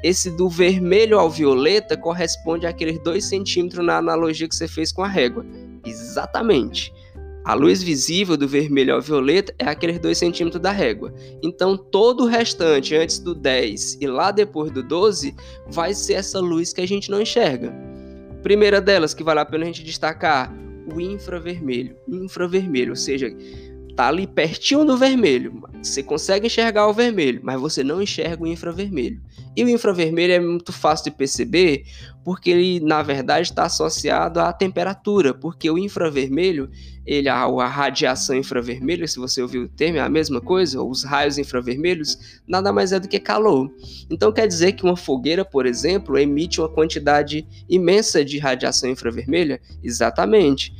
esse 0.03 0.31
do 0.31 0.49
vermelho 0.49 1.19
ao 1.19 1.31
violeta 1.31 1.97
corresponde 1.97 2.67
àqueles 2.67 2.99
2 2.99 3.25
centímetros 3.25 3.85
na 3.85 3.99
analogia 3.99 4.49
que 4.49 4.55
você 4.55 4.67
fez 4.67 4.91
com 4.91 5.03
a 5.03 5.09
régua. 5.09 5.45
Exatamente. 5.85 6.93
A 7.45 7.55
luz 7.55 7.83
visível 7.83 8.37
do 8.37 8.47
vermelho 8.47 8.95
ao 8.95 9.01
violeta 9.01 9.53
é 9.59 9.65
aqueles 9.65 9.99
2 9.99 10.17
centímetros 10.17 10.63
da 10.63 10.71
régua. 10.71 11.13
Então, 11.43 11.77
todo 11.77 12.25
o 12.25 12.27
restante, 12.29 12.95
antes 12.95 13.19
do 13.19 13.35
10 13.35 13.99
e 14.01 14.07
lá 14.07 14.31
depois 14.31 14.71
do 14.71 14.83
12, 14.83 15.35
vai 15.67 15.93
ser 15.93 16.15
essa 16.15 16.39
luz 16.39 16.73
que 16.73 16.81
a 16.81 16.87
gente 16.87 17.11
não 17.11 17.21
enxerga. 17.21 17.75
Primeira 18.43 18.81
delas, 18.81 19.13
que 19.13 19.25
vale 19.25 19.41
a 19.41 19.45
pena 19.45 19.65
a 19.65 19.67
gente 19.67 19.83
destacar, 19.83 20.55
o 20.93 21.01
infravermelho. 21.01 21.97
Infravermelho, 22.09 22.91
ou 22.91 22.97
seja, 22.97 23.29
tá 23.95 24.09
ali 24.09 24.27
pertinho 24.27 24.85
do 24.85 24.97
vermelho. 24.97 25.63
Você 25.83 26.03
consegue 26.03 26.47
enxergar 26.47 26.87
o 26.89 26.93
vermelho, 26.93 27.41
mas 27.43 27.61
você 27.61 27.83
não 27.83 28.01
enxerga 28.01 28.43
o 28.43 28.47
infravermelho. 28.47 29.21
E 29.55 29.65
o 29.65 29.69
infravermelho 29.69 30.33
é 30.33 30.41
muito 30.41 30.73
fácil 30.73 31.11
de 31.11 31.17
perceber 31.17 31.85
porque 32.25 32.51
ele, 32.51 32.81
na 32.81 33.03
verdade, 33.03 33.49
está 33.49 33.65
associado 33.65 34.41
à 34.41 34.53
temperatura, 34.53 35.35
porque 35.35 35.69
o 35.71 35.77
infravermelho, 35.77 36.71
ele, 37.05 37.29
a, 37.29 37.43
a 37.43 37.67
radiação 37.67 38.37
infravermelha, 38.37 39.07
se 39.07 39.19
você 39.19 39.43
ouviu 39.43 39.65
o 39.65 39.69
termo, 39.69 39.99
é 39.99 40.01
a 40.01 40.09
mesma 40.09 40.41
coisa, 40.41 40.83
os 40.83 41.05
raios 41.05 41.37
infravermelhos, 41.37 42.41
nada 42.47 42.73
mais 42.73 42.93
é 42.93 43.01
do 43.01 43.09
que 43.09 43.19
calor. 43.19 43.71
Então 44.09 44.33
quer 44.33 44.47
dizer 44.47 44.73
que 44.73 44.85
uma 44.85 44.97
fogueira, 44.97 45.45
por 45.45 45.67
exemplo, 45.67 46.17
emite 46.17 46.61
uma 46.61 46.69
quantidade 46.69 47.47
imensa 47.69 48.25
de 48.25 48.39
radiação 48.39 48.89
infravermelha? 48.89 49.61
Exatamente. 49.83 50.73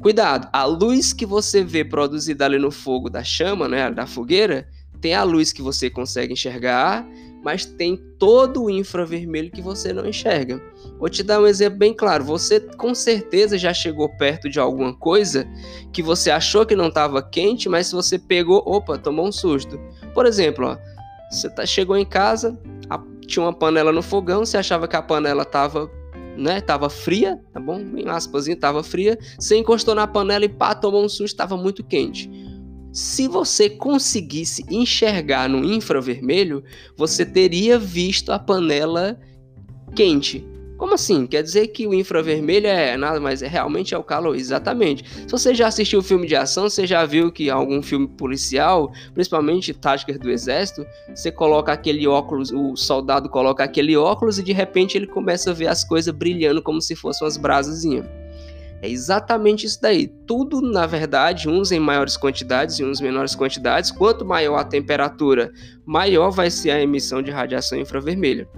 Cuidado, 0.00 0.48
a 0.52 0.64
luz 0.64 1.12
que 1.12 1.26
você 1.26 1.64
vê 1.64 1.84
produzida 1.84 2.44
ali 2.44 2.58
no 2.58 2.70
fogo 2.70 3.10
da 3.10 3.24
chama, 3.24 3.68
né, 3.68 3.90
da 3.90 4.06
fogueira, 4.06 4.68
tem 5.00 5.14
a 5.14 5.22
luz 5.22 5.52
que 5.52 5.60
você 5.60 5.90
consegue 5.90 6.32
enxergar, 6.32 7.06
mas 7.42 7.64
tem 7.64 7.96
todo 8.18 8.64
o 8.64 8.70
infravermelho 8.70 9.50
que 9.50 9.62
você 9.62 9.92
não 9.92 10.06
enxerga. 10.06 10.60
Vou 10.98 11.08
te 11.08 11.22
dar 11.22 11.40
um 11.40 11.46
exemplo 11.46 11.78
bem 11.78 11.94
claro. 11.94 12.24
Você 12.24 12.60
com 12.60 12.94
certeza 12.94 13.56
já 13.56 13.72
chegou 13.72 14.08
perto 14.08 14.48
de 14.48 14.58
alguma 14.58 14.92
coisa 14.92 15.48
que 15.92 16.02
você 16.02 16.30
achou 16.30 16.66
que 16.66 16.74
não 16.74 16.88
estava 16.88 17.22
quente, 17.22 17.68
mas 17.68 17.88
se 17.88 17.94
você 17.94 18.18
pegou, 18.18 18.62
opa, 18.66 18.98
tomou 18.98 19.26
um 19.26 19.32
susto. 19.32 19.80
Por 20.12 20.26
exemplo, 20.26 20.66
ó, 20.66 20.78
você 21.30 21.48
tá, 21.48 21.64
chegou 21.64 21.96
em 21.96 22.04
casa, 22.04 22.58
a, 22.90 23.00
tinha 23.26 23.44
uma 23.44 23.52
panela 23.52 23.92
no 23.92 24.02
fogão, 24.02 24.44
você 24.44 24.56
achava 24.56 24.88
que 24.88 24.96
a 24.96 25.02
panela 25.02 25.42
estava 25.42 25.90
né? 26.38 26.60
Tava 26.60 26.88
fria, 26.88 27.38
tá 27.52 27.60
bom? 27.60 27.78
Em 27.96 28.08
aspas, 28.08 28.46
tava 28.58 28.82
fria. 28.82 29.18
Você 29.38 29.56
encostou 29.56 29.94
na 29.94 30.06
panela 30.06 30.44
e 30.44 30.48
pá, 30.48 30.74
tomou 30.74 31.04
um 31.04 31.08
susto, 31.08 31.36
tava 31.36 31.56
muito 31.56 31.84
quente. 31.84 32.30
Se 32.92 33.28
você 33.28 33.68
conseguisse 33.68 34.64
enxergar 34.70 35.48
no 35.48 35.64
infravermelho, 35.64 36.64
você 36.96 37.26
teria 37.26 37.78
visto 37.78 38.32
a 38.32 38.38
panela 38.38 39.20
quente. 39.94 40.46
Como 40.78 40.94
assim? 40.94 41.26
Quer 41.26 41.42
dizer 41.42 41.66
que 41.66 41.88
o 41.88 41.92
infravermelho 41.92 42.68
é 42.68 42.96
nada 42.96 43.18
mais, 43.18 43.42
é 43.42 43.48
realmente 43.48 43.94
é 43.94 43.98
o 43.98 44.04
calor? 44.04 44.36
Exatamente. 44.36 45.04
Se 45.04 45.26
você 45.28 45.52
já 45.52 45.66
assistiu 45.66 46.00
filme 46.00 46.24
de 46.24 46.36
ação, 46.36 46.70
você 46.70 46.86
já 46.86 47.04
viu 47.04 47.32
que 47.32 47.50
algum 47.50 47.82
filme 47.82 48.06
policial, 48.06 48.92
principalmente 49.12 49.74
táticas 49.74 50.16
do 50.20 50.30
exército, 50.30 50.86
você 51.12 51.32
coloca 51.32 51.72
aquele 51.72 52.06
óculos, 52.06 52.52
o 52.52 52.76
soldado 52.76 53.28
coloca 53.28 53.64
aquele 53.64 53.96
óculos 53.96 54.38
e 54.38 54.42
de 54.42 54.52
repente 54.52 54.96
ele 54.96 55.08
começa 55.08 55.50
a 55.50 55.52
ver 55.52 55.66
as 55.66 55.82
coisas 55.82 56.14
brilhando 56.14 56.62
como 56.62 56.80
se 56.80 56.94
fossem 56.94 57.26
umas 57.26 57.36
brasazinhas. 57.36 58.06
É 58.80 58.88
exatamente 58.88 59.66
isso 59.66 59.82
daí. 59.82 60.06
Tudo, 60.06 60.60
na 60.60 60.86
verdade, 60.86 61.48
uns 61.48 61.72
em 61.72 61.80
maiores 61.80 62.16
quantidades 62.16 62.78
e 62.78 62.84
uns 62.84 63.00
em 63.00 63.04
menores 63.04 63.34
quantidades. 63.34 63.90
Quanto 63.90 64.24
maior 64.24 64.56
a 64.56 64.64
temperatura, 64.64 65.50
maior 65.84 66.30
vai 66.30 66.48
ser 66.48 66.70
a 66.70 66.80
emissão 66.80 67.20
de 67.20 67.32
radiação 67.32 67.76
infravermelha. 67.76 68.48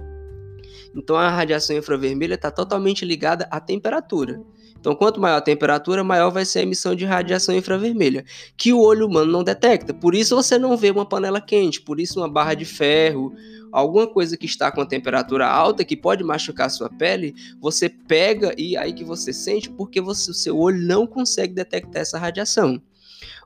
Então 0.95 1.15
a 1.15 1.29
radiação 1.29 1.75
infravermelha 1.75 2.35
está 2.35 2.51
totalmente 2.51 3.05
ligada 3.05 3.47
à 3.49 3.59
temperatura. 3.59 4.41
Então, 4.81 4.95
quanto 4.95 5.21
maior 5.21 5.37
a 5.37 5.41
temperatura, 5.41 6.03
maior 6.03 6.31
vai 6.31 6.43
ser 6.43 6.59
a 6.59 6.63
emissão 6.63 6.95
de 6.95 7.05
radiação 7.05 7.55
infravermelha, 7.55 8.25
que 8.57 8.73
o 8.73 8.79
olho 8.79 9.05
humano 9.05 9.31
não 9.31 9.43
detecta. 9.43 9.93
Por 9.93 10.15
isso 10.15 10.35
você 10.35 10.57
não 10.57 10.75
vê 10.75 10.89
uma 10.89 11.07
panela 11.07 11.39
quente, 11.39 11.79
por 11.79 11.99
isso 11.99 12.19
uma 12.19 12.27
barra 12.27 12.55
de 12.55 12.65
ferro, 12.65 13.31
alguma 13.71 14.07
coisa 14.07 14.35
que 14.35 14.47
está 14.47 14.71
com 14.71 14.81
a 14.81 14.85
temperatura 14.85 15.47
alta 15.47 15.85
que 15.85 15.95
pode 15.95 16.23
machucar 16.23 16.69
sua 16.71 16.89
pele, 16.89 17.35
você 17.59 17.87
pega 17.89 18.55
e 18.57 18.75
aí 18.75 18.91
que 18.91 19.03
você 19.03 19.31
sente 19.31 19.69
porque 19.69 20.01
você, 20.01 20.31
o 20.31 20.33
seu 20.33 20.57
olho 20.57 20.81
não 20.81 21.05
consegue 21.05 21.53
detectar 21.53 22.01
essa 22.01 22.17
radiação. 22.17 22.81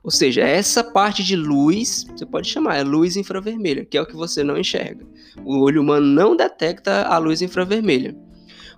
Ou 0.06 0.10
seja, 0.12 0.42
essa 0.42 0.84
parte 0.84 1.24
de 1.24 1.34
luz, 1.34 2.06
você 2.16 2.24
pode 2.24 2.48
chamar, 2.48 2.76
é 2.76 2.84
luz 2.84 3.16
infravermelha, 3.16 3.84
que 3.84 3.98
é 3.98 4.00
o 4.00 4.06
que 4.06 4.14
você 4.14 4.44
não 4.44 4.56
enxerga. 4.56 5.04
O 5.44 5.58
olho 5.58 5.82
humano 5.82 6.06
não 6.06 6.36
detecta 6.36 7.08
a 7.08 7.18
luz 7.18 7.42
infravermelha. 7.42 8.16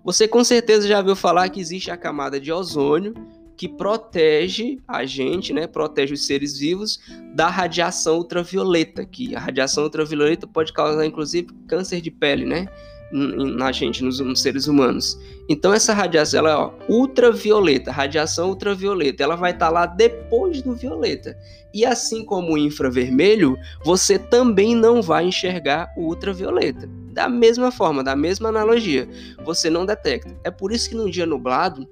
Você 0.03 0.27
com 0.27 0.43
certeza 0.43 0.89
já 0.89 1.03
viu 1.03 1.15
falar 1.15 1.51
que 1.51 1.61
existe 1.61 1.91
a 1.91 1.99
camada 1.99 2.41
de 2.41 2.51
ozônio 2.51 3.13
que 3.59 3.69
protege 3.69 4.79
a 4.89 5.05
gente, 5.05 5.53
né, 5.53 5.67
protege 5.67 6.15
os 6.15 6.25
seres 6.25 6.57
vivos 6.57 6.99
da 7.35 7.51
radiação 7.51 8.17
ultravioleta, 8.17 9.05
que 9.05 9.37
a 9.37 9.39
radiação 9.39 9.85
ultravioleta 9.85 10.47
pode 10.47 10.73
causar 10.73 11.05
inclusive 11.05 11.49
câncer 11.69 12.01
de 12.01 12.11
pele, 12.11 12.47
né? 12.47 12.69
Na 13.11 13.73
gente, 13.73 14.05
nos, 14.05 14.21
nos, 14.21 14.41
seres 14.41 14.67
humanos. 14.67 15.19
Então 15.49 15.73
essa 15.73 15.95
radiação 15.95 16.41
ela 16.41 16.51
é 16.51 16.55
ó, 16.55 16.73
ultravioleta, 16.89 17.91
radiação 17.91 18.51
ultravioleta, 18.51 19.23
ela 19.23 19.37
vai 19.37 19.53
estar 19.53 19.67
tá 19.67 19.73
lá 19.73 19.87
depois 19.87 20.61
do 20.63 20.75
violeta. 20.75 21.37
E 21.73 21.85
assim 21.85 22.25
como 22.25 22.53
o 22.53 22.59
infravermelho, 22.59 23.57
você 23.85 24.19
também 24.19 24.75
não 24.75 25.03
vai 25.03 25.27
enxergar 25.27 25.93
o 25.97 26.07
ultravioleta. 26.07 26.89
Da 27.13 27.29
mesma 27.29 27.71
forma, 27.71 28.03
da 28.03 28.15
mesma 28.15 28.49
analogia, 28.49 29.09
você 29.45 29.69
não 29.69 29.85
detecta. 29.85 30.35
É 30.45 30.51
por 30.51 30.73
isso 30.73 30.89
que 30.89 30.95
num 30.95 31.11
dia 31.11 31.27
nublado, 31.27 31.87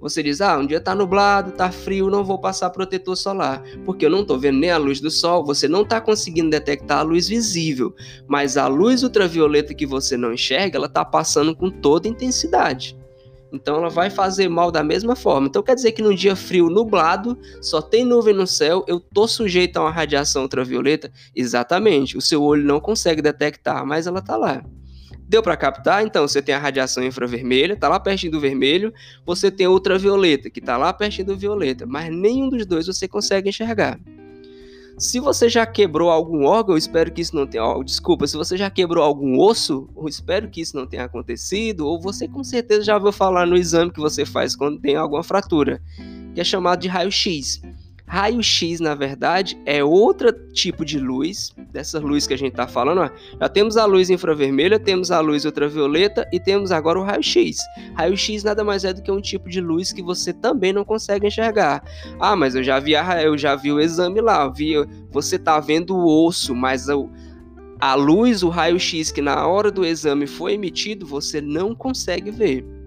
você 0.00 0.22
diz, 0.22 0.40
ah, 0.40 0.56
um 0.58 0.66
dia 0.66 0.80
tá 0.80 0.94
nublado, 0.94 1.52
tá 1.52 1.70
frio, 1.70 2.08
não 2.08 2.24
vou 2.24 2.38
passar 2.38 2.70
protetor 2.70 3.16
solar, 3.16 3.62
porque 3.84 4.06
eu 4.06 4.10
não 4.10 4.24
tô 4.24 4.38
vendo 4.38 4.58
nem 4.58 4.70
a 4.70 4.78
luz 4.78 5.00
do 5.00 5.10
sol, 5.10 5.44
você 5.44 5.66
não 5.66 5.84
tá 5.84 6.00
conseguindo 6.00 6.50
detectar 6.50 6.98
a 6.98 7.02
luz 7.02 7.28
visível, 7.28 7.94
mas 8.26 8.56
a 8.56 8.66
luz 8.66 9.02
ultravioleta 9.02 9.74
que 9.74 9.86
você 9.86 10.16
não 10.16 10.32
enxerga, 10.32 10.78
ela 10.78 10.88
tá 10.88 11.04
passando 11.04 11.54
com 11.54 11.70
toda 11.70 12.08
intensidade. 12.08 12.96
Então 13.52 13.76
ela 13.76 13.88
vai 13.88 14.10
fazer 14.10 14.48
mal 14.48 14.70
da 14.70 14.84
mesma 14.84 15.16
forma. 15.16 15.46
Então 15.48 15.62
quer 15.62 15.74
dizer 15.74 15.92
que 15.92 16.02
num 16.02 16.14
dia 16.14 16.36
frio, 16.36 16.68
nublado, 16.68 17.38
só 17.60 17.80
tem 17.80 18.04
nuvem 18.04 18.34
no 18.34 18.46
céu, 18.46 18.84
eu 18.86 19.00
tô 19.00 19.26
sujeito 19.26 19.78
a 19.78 19.82
uma 19.82 19.90
radiação 19.90 20.42
ultravioleta? 20.42 21.10
Exatamente. 21.34 22.16
O 22.16 22.20
seu 22.20 22.42
olho 22.42 22.64
não 22.64 22.80
consegue 22.80 23.22
detectar, 23.22 23.86
mas 23.86 24.06
ela 24.06 24.20
tá 24.20 24.36
lá. 24.36 24.62
Deu 25.28 25.42
para 25.42 25.58
captar? 25.58 26.02
Então, 26.06 26.26
você 26.26 26.40
tem 26.40 26.54
a 26.54 26.58
radiação 26.58 27.04
infravermelha, 27.04 27.76
tá 27.76 27.86
lá 27.86 28.00
pertinho 28.00 28.32
do 28.32 28.40
vermelho, 28.40 28.94
você 29.26 29.50
tem 29.50 29.66
ultravioleta, 29.66 30.48
que 30.48 30.60
tá 30.60 30.78
lá 30.78 30.90
pertinho 30.90 31.26
do 31.26 31.36
violeta, 31.36 31.84
mas 31.84 32.10
nenhum 32.10 32.48
dos 32.48 32.64
dois 32.64 32.86
você 32.86 33.06
consegue 33.06 33.50
enxergar. 33.50 34.00
Se 34.96 35.20
você 35.20 35.48
já 35.48 35.64
quebrou 35.66 36.10
algum 36.10 36.44
órgão, 36.44 36.76
espero 36.76 37.12
que 37.12 37.20
isso 37.20 37.36
não 37.36 37.46
tenha. 37.46 37.64
Oh, 37.64 37.84
desculpa, 37.84 38.26
se 38.26 38.36
você 38.36 38.56
já 38.56 38.68
quebrou 38.68 39.04
algum 39.04 39.38
osso, 39.38 39.88
espero 40.08 40.48
que 40.48 40.62
isso 40.62 40.74
não 40.74 40.86
tenha 40.86 41.04
acontecido, 41.04 41.86
ou 41.86 42.00
você 42.00 42.26
com 42.26 42.42
certeza 42.42 42.82
já 42.82 42.96
ouviu 42.96 43.12
falar 43.12 43.46
no 43.46 43.56
exame 43.56 43.92
que 43.92 44.00
você 44.00 44.24
faz 44.24 44.56
quando 44.56 44.80
tem 44.80 44.96
alguma 44.96 45.22
fratura, 45.22 45.80
que 46.34 46.40
é 46.40 46.44
chamado 46.44 46.80
de 46.80 46.88
raio-x. 46.88 47.60
Raio-X, 48.08 48.80
na 48.80 48.94
verdade, 48.94 49.60
é 49.66 49.84
outro 49.84 50.32
tipo 50.52 50.82
de 50.82 50.98
luz, 50.98 51.54
dessa 51.70 52.00
luz 52.00 52.26
que 52.26 52.32
a 52.32 52.38
gente 52.38 52.52
está 52.52 52.66
falando. 52.66 53.02
Ó. 53.02 53.10
Já 53.38 53.48
temos 53.50 53.76
a 53.76 53.84
luz 53.84 54.08
infravermelha, 54.08 54.78
temos 54.78 55.10
a 55.10 55.20
luz 55.20 55.44
ultravioleta 55.44 56.26
e 56.32 56.40
temos 56.40 56.72
agora 56.72 56.98
o 56.98 57.02
raio-X. 57.02 57.58
Raio-X 57.94 58.42
nada 58.44 58.64
mais 58.64 58.82
é 58.84 58.94
do 58.94 59.02
que 59.02 59.12
um 59.12 59.20
tipo 59.20 59.50
de 59.50 59.60
luz 59.60 59.92
que 59.92 60.02
você 60.02 60.32
também 60.32 60.72
não 60.72 60.84
consegue 60.84 61.26
enxergar. 61.26 61.84
Ah, 62.18 62.34
mas 62.34 62.54
eu 62.54 62.62
já 62.64 62.80
vi, 62.80 62.96
a, 62.96 63.22
eu 63.22 63.36
já 63.36 63.54
vi 63.54 63.70
o 63.70 63.78
exame 63.78 64.22
lá, 64.22 64.48
vi, 64.48 64.72
você 65.10 65.36
está 65.36 65.60
vendo 65.60 65.94
o 65.94 66.26
osso, 66.26 66.54
mas 66.54 66.86
a 67.78 67.94
luz, 67.94 68.42
o 68.42 68.48
raio-x 68.48 69.12
que 69.12 69.20
na 69.20 69.46
hora 69.46 69.70
do 69.70 69.84
exame 69.84 70.26
foi 70.26 70.54
emitido, 70.54 71.06
você 71.06 71.42
não 71.42 71.74
consegue 71.74 72.30
ver. 72.30 72.77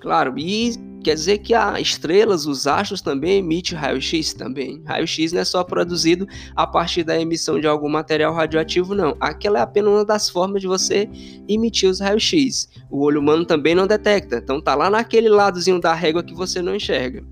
Claro, 0.00 0.34
e 0.38 0.72
quer 1.04 1.14
dizer 1.14 1.38
que 1.38 1.54
as 1.54 1.78
estrelas, 1.78 2.46
os 2.46 2.66
astros 2.66 3.02
também 3.02 3.38
emitem 3.38 3.76
raio-x 3.76 4.32
também. 4.32 4.82
Raio-x 4.86 5.32
não 5.32 5.40
é 5.40 5.44
só 5.44 5.62
produzido 5.62 6.26
a 6.56 6.66
partir 6.66 7.04
da 7.04 7.20
emissão 7.20 7.60
de 7.60 7.66
algum 7.66 7.88
material 7.88 8.32
radioativo, 8.32 8.94
não. 8.94 9.14
Aquela 9.20 9.58
é 9.58 9.62
apenas 9.62 9.92
uma 9.92 10.04
das 10.04 10.30
formas 10.30 10.62
de 10.62 10.66
você 10.66 11.08
emitir 11.46 11.88
os 11.88 12.00
raios-x. 12.00 12.68
O 12.90 13.02
olho 13.04 13.20
humano 13.20 13.44
também 13.44 13.74
não 13.74 13.86
detecta, 13.86 14.38
então 14.38 14.60
tá 14.60 14.74
lá 14.74 14.88
naquele 14.88 15.28
ladozinho 15.28 15.80
da 15.80 15.92
régua 15.92 16.22
que 16.22 16.34
você 16.34 16.62
não 16.62 16.74
enxerga. 16.74 17.22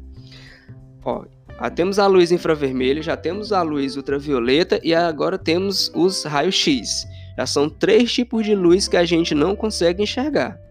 Ó, 1.03 1.25
já 1.61 1.71
temos 1.71 1.99
a 1.99 2.07
luz 2.07 2.31
infravermelha, 2.31 3.03
já 3.03 3.17
temos 3.17 3.51
a 3.51 3.63
luz 3.63 3.97
ultravioleta 3.97 4.79
e 4.85 4.95
agora 4.95 5.39
temos 5.39 5.91
os 5.95 6.23
raios-x. 6.23 7.07
Já 7.37 7.47
são 7.47 7.69
três 7.71 8.13
tipos 8.13 8.45
de 8.45 8.55
luz 8.55 8.89
que 8.89 8.97
a 8.97 9.05
gente 9.05 9.35
não 9.35 9.57
consegue 9.57 10.03
enxergar. 10.03 10.68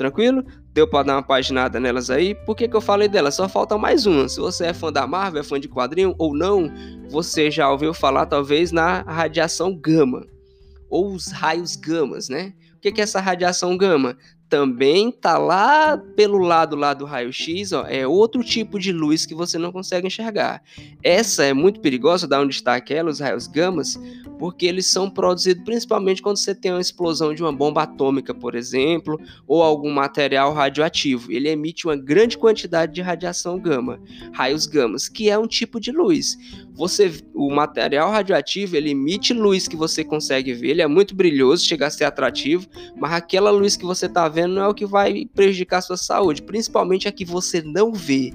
Tranquilo? 0.00 0.42
Deu 0.72 0.88
para 0.88 1.04
dar 1.04 1.16
uma 1.16 1.22
paginada 1.22 1.78
nelas 1.78 2.08
aí? 2.08 2.34
Por 2.34 2.56
que, 2.56 2.66
que 2.66 2.74
eu 2.74 2.80
falei 2.80 3.06
delas? 3.06 3.34
Só 3.34 3.46
falta 3.46 3.76
mais 3.76 4.06
uma. 4.06 4.30
Se 4.30 4.40
você 4.40 4.68
é 4.68 4.72
fã 4.72 4.90
da 4.90 5.06
Marvel, 5.06 5.42
é 5.42 5.44
fã 5.44 5.60
de 5.60 5.68
quadrinho 5.68 6.14
ou 6.16 6.34
não, 6.34 6.72
você 7.10 7.50
já 7.50 7.70
ouviu 7.70 7.92
falar 7.92 8.24
talvez 8.24 8.72
na 8.72 9.02
radiação 9.02 9.76
gama 9.76 10.26
ou 10.88 11.12
os 11.12 11.26
raios 11.26 11.76
gamas, 11.76 12.30
né? 12.30 12.54
O 12.78 12.80
que, 12.80 12.92
que 12.92 13.02
é 13.02 13.04
essa 13.04 13.20
radiação 13.20 13.76
gama? 13.76 14.16
Também 14.50 15.12
tá 15.12 15.38
lá 15.38 15.96
pelo 15.96 16.38
lado 16.38 16.74
lá 16.74 16.92
do 16.92 17.04
raio-x, 17.04 17.70
é 17.88 18.04
outro 18.04 18.42
tipo 18.42 18.80
de 18.80 18.92
luz 18.92 19.24
que 19.24 19.34
você 19.34 19.56
não 19.56 19.70
consegue 19.70 20.08
enxergar. 20.08 20.60
Essa 21.04 21.44
é 21.44 21.54
muito 21.54 21.80
perigosa, 21.80 22.26
dá 22.26 22.40
um 22.40 22.48
destaque 22.48 22.92
ela, 22.92 23.10
os 23.10 23.20
raios 23.20 23.46
gamas, 23.46 23.98
porque 24.40 24.66
eles 24.66 24.86
são 24.86 25.08
produzidos 25.08 25.62
principalmente 25.64 26.20
quando 26.20 26.38
você 26.38 26.54
tem 26.54 26.72
uma 26.72 26.80
explosão 26.80 27.32
de 27.32 27.42
uma 27.42 27.52
bomba 27.52 27.84
atômica, 27.84 28.34
por 28.34 28.56
exemplo, 28.56 29.20
ou 29.46 29.62
algum 29.62 29.90
material 29.90 30.52
radioativo. 30.52 31.30
Ele 31.30 31.48
emite 31.48 31.86
uma 31.86 31.96
grande 31.96 32.36
quantidade 32.36 32.92
de 32.92 33.00
radiação 33.00 33.58
gama, 33.58 34.00
raios 34.32 34.66
gamas, 34.66 35.08
que 35.08 35.30
é 35.30 35.38
um 35.38 35.46
tipo 35.46 35.78
de 35.78 35.92
luz. 35.92 36.36
Você, 36.74 37.12
o 37.34 37.50
material 37.54 38.10
radioativo, 38.10 38.74
ele 38.74 38.90
emite 38.90 39.32
luz 39.32 39.68
que 39.68 39.76
você 39.76 40.02
consegue 40.02 40.54
ver, 40.54 40.70
ele 40.70 40.82
é 40.82 40.86
muito 40.86 41.14
brilhoso, 41.14 41.66
chega 41.66 41.86
a 41.86 41.90
ser 41.90 42.04
atrativo, 42.04 42.66
mas 42.96 43.12
aquela 43.12 43.50
luz 43.50 43.76
que 43.76 43.84
você 43.84 44.06
está 44.06 44.26
vendo 44.26 44.39
não 44.46 44.62
é 44.62 44.68
o 44.68 44.74
que 44.74 44.86
vai 44.86 45.26
prejudicar 45.34 45.78
a 45.78 45.82
sua 45.82 45.96
saúde, 45.96 46.42
principalmente 46.42 47.08
a 47.08 47.12
que 47.12 47.24
você 47.24 47.62
não 47.62 47.92
vê, 47.92 48.32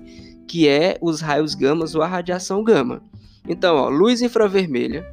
que 0.47 0.67
é 0.67 0.97
os 1.01 1.21
raios 1.21 1.55
gamas 1.55 1.95
ou 1.95 2.01
a 2.01 2.07
radiação 2.07 2.63
gama. 2.63 3.01
Então, 3.47 3.75
ó, 3.75 3.89
luz 3.89 4.21
infravermelha, 4.21 5.05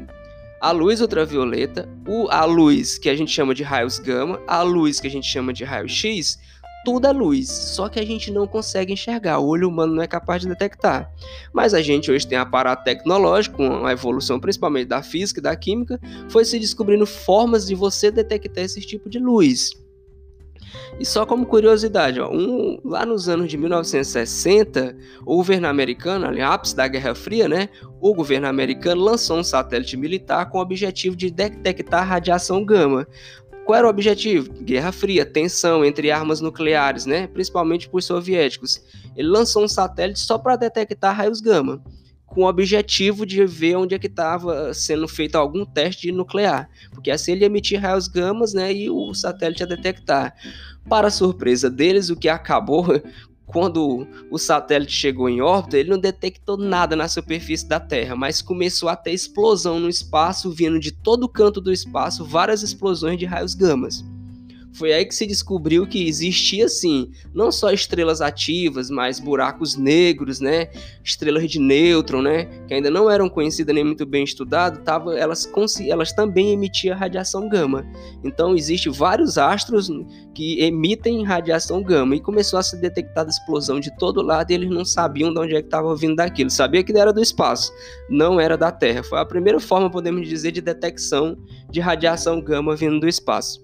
a 0.61 0.70
luz 0.70 1.00
ultravioleta, 1.00 1.88
a 2.30 2.44
luz 2.44 2.99
que 2.99 3.08
a 3.08 3.16
gente 3.16 3.30
chama 3.30 3.54
de 3.54 3.62
raios 3.62 3.99
gama, 3.99 4.40
a 4.46 4.62
luz 4.62 5.00
que 5.00 5.06
a 5.06 5.11
gente 5.11 5.26
chama 5.26 5.52
de 5.52 5.64
raio 5.64 5.88
X, 5.88 6.38
tudo 6.84 7.06
é 7.06 7.12
luz, 7.12 7.49
só 7.49 7.88
que 7.88 8.00
a 8.00 8.04
gente 8.04 8.30
não 8.30 8.46
consegue 8.46 8.92
enxergar, 8.92 9.38
o 9.38 9.46
olho 9.46 9.68
humano 9.68 9.94
não 9.94 10.02
é 10.02 10.06
capaz 10.06 10.42
de 10.42 10.49
detectar. 10.49 11.12
Mas 11.52 11.75
a 11.75 11.82
gente 11.82 12.11
hoje 12.11 12.26
tem 12.26 12.38
aparato 12.38 12.84
tecnológico, 12.84 13.56
com 13.56 13.87
a 13.87 13.92
evolução 13.92 14.40
principalmente 14.40 14.88
da 14.88 15.02
física 15.02 15.38
e 15.40 15.42
da 15.42 15.54
química, 15.54 16.00
foi 16.28 16.44
se 16.44 16.58
descobrindo 16.58 17.06
formas 17.06 17.66
de 17.66 17.75
você 17.75 18.11
detectar 18.11 18.64
esse 18.64 18.80
tipo 18.80 19.08
de 19.08 19.18
luz. 19.18 19.70
E 20.99 21.05
só 21.05 21.25
como 21.26 21.47
curiosidade, 21.47 22.21
ó, 22.21 22.31
um, 22.31 22.79
lá 22.85 23.05
nos 23.05 23.29
anos 23.29 23.49
de 23.49 23.57
1960, 23.57 24.97
o 25.25 25.37
governo 25.37 25.67
americano, 25.67 26.26
ali, 26.26 26.41
ápice 26.41 26.76
da 26.76 26.87
Guerra 26.87 27.14
Fria, 27.14 27.49
né, 27.49 27.69
o 28.00 28.14
governo 28.14 28.47
americano 28.47 29.02
lançou 29.02 29.38
um 29.38 29.45
satélite 29.45 29.97
militar 29.97 30.50
com 30.50 30.59
o 30.59 30.61
objetivo 30.61 31.17
de 31.17 31.31
detectar 31.31 32.07
radiação 32.07 32.64
gama. 32.64 33.07
Qual 33.64 33.79
era 33.79 33.87
o 33.87 33.91
objetivo? 33.91 34.52
Guerra 34.61 34.91
Fria, 34.91 35.25
tensão 35.25 35.85
entre 35.85 36.11
armas 36.11 36.41
nucleares, 36.41 37.07
né? 37.07 37.29
principalmente 37.29 37.88
por 37.88 38.02
soviéticos. 38.02 38.83
Ele 39.17 39.29
lançou 39.29 39.62
um 39.62 39.69
satélite 39.69 40.19
só 40.19 40.37
para 40.37 40.57
detectar 40.57 41.17
raios 41.17 41.41
gama. 41.41 41.81
Com 42.32 42.44
o 42.44 42.48
objetivo 42.48 43.26
de 43.26 43.44
ver 43.44 43.76
onde 43.76 43.94
é 43.94 43.98
que 43.98 44.06
estava 44.06 44.72
sendo 44.72 45.06
feito 45.06 45.36
algum 45.36 45.66
teste 45.66 46.10
nuclear, 46.10 46.66
porque 46.90 47.10
assim 47.10 47.32
ele 47.32 47.44
emitia 47.44 47.78
raios 47.78 48.08
gamas, 48.08 48.54
né, 48.54 48.72
e 48.72 48.88
o 48.88 49.12
satélite 49.12 49.62
ia 49.62 49.66
detectar. 49.66 50.34
Para 50.88 51.10
surpresa 51.10 51.68
deles, 51.68 52.08
o 52.08 52.16
que 52.16 52.30
acabou 52.30 52.86
quando 53.44 54.06
o 54.30 54.38
satélite 54.38 54.92
chegou 54.92 55.28
em 55.28 55.42
órbita, 55.42 55.76
ele 55.76 55.90
não 55.90 55.98
detectou 55.98 56.56
nada 56.56 56.96
na 56.96 57.06
superfície 57.06 57.68
da 57.68 57.78
Terra, 57.78 58.16
mas 58.16 58.40
começou 58.40 58.88
a 58.88 58.96
ter 58.96 59.12
explosão 59.12 59.78
no 59.78 59.90
espaço, 59.90 60.50
vindo 60.50 60.80
de 60.80 60.90
todo 60.90 61.28
canto 61.28 61.60
do 61.60 61.70
espaço 61.70 62.24
várias 62.24 62.62
explosões 62.62 63.18
de 63.18 63.26
raios 63.26 63.54
gamas. 63.54 64.02
Foi 64.75 64.93
aí 64.93 65.05
que 65.05 65.14
se 65.14 65.26
descobriu 65.26 65.87
que 65.87 66.09
existia 66.09 66.67
sim, 66.67 67.11
não 67.35 67.52
só 67.52 67.71
estrelas 67.71 68.23
ativas, 68.23 68.88
mas 68.88 69.21
buracos 69.21 69.76
negros, 69.76 70.41
né? 70.41 70.69
Estrelas 71.05 71.50
de 71.50 71.59
nêutron, 71.59 72.23
né? 72.23 72.47
Que 72.67 72.75
ainda 72.75 72.91
não 72.91 73.11
eram 73.11 73.29
conhecidas 73.29 73.75
nem 73.75 73.85
muito 73.85 74.07
bem 74.07 74.25
estudadas, 74.25 74.83
tava, 74.83 75.19
elas, 75.19 75.50
elas 75.87 76.12
também 76.12 76.52
emitiam 76.52 76.97
radiação 76.97 77.49
gama. 77.49 77.85
Então 78.25 78.55
existem 78.57 78.91
vários 78.91 79.37
astros 79.37 79.91
que 80.35 80.61
emitem 80.61 81.23
radiação 81.23 81.83
gama 81.83 82.17
e 82.17 82.21
começou 82.21 82.59
a 82.59 82.62
ser 82.62 82.79
detectada 82.79 83.29
explosão 83.29 83.79
de 83.79 83.95
todo 83.99 84.23
lado 84.23 84.50
e 84.50 84.55
eles 84.55 84.71
não 84.71 84.85
sabiam 84.85 85.35
de 85.35 85.38
onde 85.38 85.55
é 85.55 85.61
que 85.61 85.67
estava 85.67 85.95
vindo 85.95 86.17
daquilo. 86.17 86.50
Sabia 86.50 86.83
que 86.83 86.97
era 86.97 87.12
do 87.12 87.21
espaço, 87.21 87.73
não 88.09 88.41
era 88.41 88.57
da 88.57 88.73
Terra. 88.73 89.02
Foi 89.02 89.19
a 89.19 89.25
primeira 89.25 89.61
forma, 89.61 89.91
podemos 89.91 90.26
dizer, 90.26 90.52
de 90.52 90.62
detecção 90.62 91.37
de 91.71 91.81
radiação 91.81 92.41
gama 92.41 92.75
vindo 92.75 93.00
do 93.00 93.09
espaço 93.09 93.62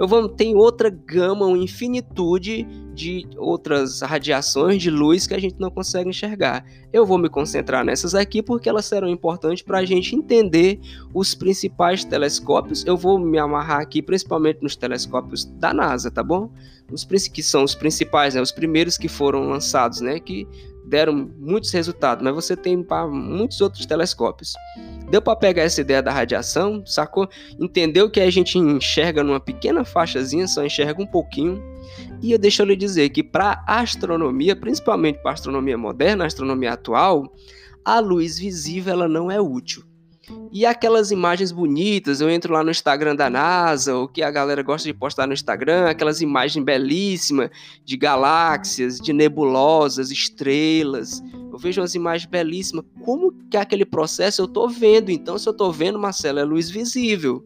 eu 0.00 0.08
vou, 0.08 0.26
tem 0.30 0.56
outra 0.56 0.88
gama, 0.88 1.44
uma 1.44 1.58
infinitude 1.58 2.62
de 2.94 3.26
outras 3.36 4.00
radiações 4.00 4.80
de 4.80 4.90
luz 4.90 5.26
que 5.26 5.34
a 5.34 5.38
gente 5.38 5.56
não 5.60 5.70
consegue 5.70 6.08
enxergar. 6.08 6.64
Eu 6.90 7.04
vou 7.04 7.18
me 7.18 7.28
concentrar 7.28 7.84
nessas 7.84 8.14
aqui 8.14 8.42
porque 8.42 8.66
elas 8.66 8.86
serão 8.86 9.10
importantes 9.10 9.62
para 9.62 9.78
a 9.78 9.84
gente 9.84 10.16
entender 10.16 10.80
os 11.12 11.34
principais 11.34 12.02
telescópios. 12.02 12.82
Eu 12.86 12.96
vou 12.96 13.18
me 13.18 13.38
amarrar 13.38 13.82
aqui 13.82 14.00
principalmente 14.00 14.62
nos 14.62 14.74
telescópios 14.74 15.44
da 15.44 15.74
NASA, 15.74 16.10
tá 16.10 16.22
bom? 16.22 16.50
Os 16.90 17.04
que 17.28 17.42
são 17.42 17.62
os 17.62 17.74
principais, 17.74 18.34
né? 18.34 18.40
os 18.40 18.52
primeiros 18.52 18.96
que 18.96 19.06
foram 19.06 19.50
lançados, 19.50 20.00
né? 20.00 20.18
Que 20.18 20.48
deram 20.90 21.30
muitos 21.38 21.70
resultados, 21.70 22.22
mas 22.22 22.34
você 22.34 22.56
tem 22.56 22.82
para 22.82 23.06
muitos 23.06 23.60
outros 23.60 23.86
telescópios. 23.86 24.52
Deu 25.08 25.22
para 25.22 25.36
pegar 25.36 25.62
essa 25.62 25.80
ideia 25.80 26.02
da 26.02 26.10
radiação, 26.10 26.84
sacou? 26.84 27.28
Entendeu 27.58 28.10
que 28.10 28.20
a 28.20 28.28
gente 28.28 28.58
enxerga 28.58 29.22
numa 29.22 29.38
pequena 29.38 29.84
faixazinha, 29.84 30.48
só 30.48 30.64
enxerga 30.64 31.00
um 31.00 31.06
pouquinho. 31.06 31.62
E 32.20 32.32
eu 32.32 32.38
deixo 32.38 32.64
lhe 32.64 32.76
dizer 32.76 33.08
que 33.10 33.22
para 33.22 33.64
astronomia, 33.66 34.56
principalmente 34.56 35.22
para 35.22 35.32
astronomia 35.32 35.78
moderna, 35.78 36.26
astronomia 36.26 36.72
atual, 36.72 37.32
a 37.84 38.00
luz 38.00 38.38
visível 38.38 38.92
ela 38.92 39.08
não 39.08 39.30
é 39.30 39.40
útil. 39.40 39.84
E 40.52 40.66
aquelas 40.66 41.12
imagens 41.12 41.52
bonitas, 41.52 42.20
eu 42.20 42.28
entro 42.28 42.52
lá 42.52 42.64
no 42.64 42.72
Instagram 42.72 43.14
da 43.14 43.30
NASA, 43.30 43.96
o 43.96 44.08
que 44.08 44.20
a 44.20 44.30
galera 44.32 44.62
gosta 44.62 44.88
de 44.88 44.92
postar 44.92 45.26
no 45.26 45.32
Instagram, 45.32 45.88
aquelas 45.88 46.20
imagens 46.20 46.64
belíssimas 46.64 47.50
de 47.84 47.96
galáxias, 47.96 48.98
de 48.98 49.12
nebulosas, 49.12 50.10
estrelas. 50.10 51.22
Eu 51.52 51.56
vejo 51.56 51.80
umas 51.80 51.94
imagens 51.94 52.28
belíssimas. 52.28 52.84
Como 53.04 53.32
que 53.48 53.56
é 53.56 53.60
aquele 53.60 53.84
processo 53.84 54.42
eu 54.42 54.48
tô 54.48 54.68
vendo? 54.68 55.10
Então, 55.10 55.38
se 55.38 55.48
eu 55.48 55.52
tô 55.52 55.70
vendo, 55.70 56.00
Marcelo, 56.00 56.40
é 56.40 56.44
luz 56.44 56.68
visível. 56.68 57.44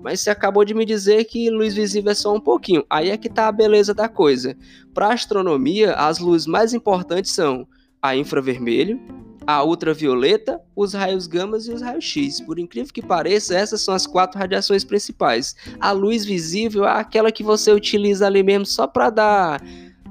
Mas 0.00 0.20
você 0.20 0.30
acabou 0.30 0.64
de 0.64 0.74
me 0.74 0.84
dizer 0.84 1.24
que 1.24 1.50
luz 1.50 1.74
visível 1.74 2.12
é 2.12 2.14
só 2.14 2.32
um 2.32 2.40
pouquinho. 2.40 2.84
Aí 2.88 3.10
é 3.10 3.16
que 3.16 3.28
tá 3.28 3.48
a 3.48 3.52
beleza 3.52 3.92
da 3.92 4.08
coisa. 4.08 4.56
Para 4.92 5.12
astronomia, 5.12 5.94
as 5.94 6.20
luzes 6.20 6.46
mais 6.46 6.72
importantes 6.72 7.32
são 7.32 7.66
a 8.00 8.14
infravermelho, 8.14 9.00
a 9.46 9.62
ultravioleta, 9.62 10.60
os 10.74 10.92
raios 10.94 11.26
gamas 11.26 11.66
e 11.66 11.72
os 11.72 11.82
raios 11.82 12.04
X. 12.04 12.40
Por 12.40 12.58
incrível 12.58 12.92
que 12.92 13.02
pareça, 13.02 13.54
essas 13.54 13.80
são 13.80 13.94
as 13.94 14.06
quatro 14.06 14.38
radiações 14.38 14.84
principais. 14.84 15.54
A 15.80 15.92
luz 15.92 16.24
visível 16.24 16.84
é 16.84 17.00
aquela 17.00 17.30
que 17.30 17.42
você 17.42 17.72
utiliza 17.72 18.26
ali 18.26 18.42
mesmo 18.42 18.66
só 18.66 18.86
para 18.86 19.10
dar 19.10 19.62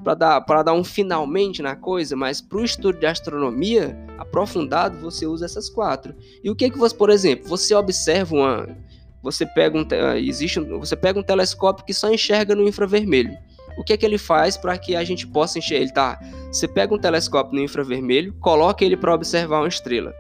para 0.04 0.16
dar, 0.16 0.42
para 0.42 0.64
dar 0.64 0.74
um 0.74 0.84
finalmente 0.84 1.62
na 1.62 1.78
coisa, 1.78 2.14
mas 2.14 2.42
para 2.42 2.58
o 2.58 2.64
estudo 2.64 3.00
de 3.00 3.06
astronomia 3.06 3.98
aprofundado, 4.18 4.98
você 4.98 5.26
usa 5.26 5.46
essas 5.46 5.70
quatro. 5.70 6.14
E 6.44 6.50
o 6.50 6.56
que 6.56 6.70
que 6.70 6.78
você, 6.78 6.94
por 6.94 7.10
exemplo, 7.10 7.48
você 7.48 7.74
observa 7.74 8.36
uma 8.36 8.78
você 9.22 9.46
pega 9.46 9.78
um 9.78 9.88
existe 10.18 10.60
você 10.60 10.98
pega 10.98 11.18
um 11.18 11.24
telescópio 11.24 11.86
que 11.86 11.94
só 11.94 12.12
enxerga 12.12 12.54
no 12.54 12.68
infravermelho 12.68 13.38
o 13.78 13.84
que 13.84 13.94
é 13.94 13.98
que 13.98 14.06
ele 14.06 14.18
faz 14.18 14.58
para 14.58 14.78
que 14.78 14.96
a 14.96 15.04
gente 15.04 15.28
possa 15.28 15.60
enxergar? 15.60 15.82
Ele 15.82 15.92
tá, 15.92 16.20
você 16.52 16.68
pega 16.68 16.94
um 16.94 17.00
telescópio 17.00 17.56
no 17.56 17.64
infravermelho, 17.64 18.34
coloca 18.40 18.84
ele 18.84 18.98
para 18.98 19.14
observar 19.14 19.60
uma 19.60 19.68
estrela. 19.68 20.14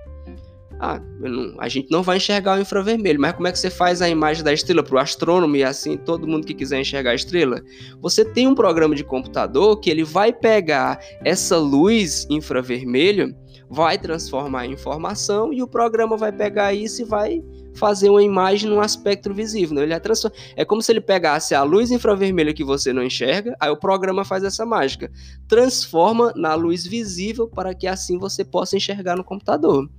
Ah, 0.79 0.99
não, 1.19 1.55
a 1.59 1.69
gente 1.69 1.89
não 1.89 2.03
vai 2.03 2.17
enxergar 2.17 2.57
o 2.57 2.61
infravermelho, 2.61 3.17
mas 3.17 3.31
como 3.33 3.47
é 3.47 3.51
que 3.53 3.59
você 3.59 3.69
faz 3.69 4.01
a 4.01 4.09
imagem 4.09 4.43
da 4.43 4.51
estrela 4.51 4.83
para 4.83 4.95
o 4.95 4.99
astrônomo 4.99 5.55
e 5.55 5.63
assim 5.63 5.95
todo 5.95 6.27
mundo 6.27 6.45
que 6.45 6.53
quiser 6.53 6.81
enxergar 6.81 7.11
a 7.11 7.15
estrela? 7.15 7.61
Você 8.01 8.25
tem 8.25 8.47
um 8.47 8.55
programa 8.55 8.93
de 8.93 9.03
computador 9.03 9.79
que 9.79 9.89
ele 9.89 10.03
vai 10.03 10.33
pegar 10.33 10.99
essa 11.23 11.57
luz 11.57 12.27
infravermelho, 12.29 13.33
vai 13.73 13.97
transformar 13.97 14.67
em 14.67 14.73
informação 14.73 15.51
e 15.51 15.63
o 15.63 15.67
programa 15.67 16.15
vai 16.15 16.31
pegar 16.31 16.73
isso 16.73 17.01
e 17.01 17.05
vai 17.05 17.43
fazer 17.73 18.07
uma 18.07 18.21
imagem 18.21 18.69
num 18.69 18.79
aspecto 18.79 19.33
visível. 19.33 19.75
Né? 19.75 19.81
Ele 19.81 19.93
é, 19.93 20.01
é 20.57 20.63
como 20.63 20.81
se 20.81 20.91
ele 20.91 21.01
pegasse 21.01 21.55
a 21.55 21.63
luz 21.63 21.89
infravermelha 21.89 22.53
que 22.53 22.63
você 22.63 22.93
não 22.93 23.03
enxerga, 23.03 23.55
aí 23.59 23.71
o 23.71 23.75
programa 23.75 24.23
faz 24.23 24.43
essa 24.43 24.63
mágica. 24.63 25.11
Transforma 25.47 26.31
na 26.35 26.53
luz 26.53 26.85
visível 26.85 27.47
para 27.47 27.73
que 27.73 27.87
assim 27.87 28.19
você 28.19 28.45
possa 28.45 28.77
enxergar 28.77 29.15
no 29.15 29.23
computador. 29.23 29.89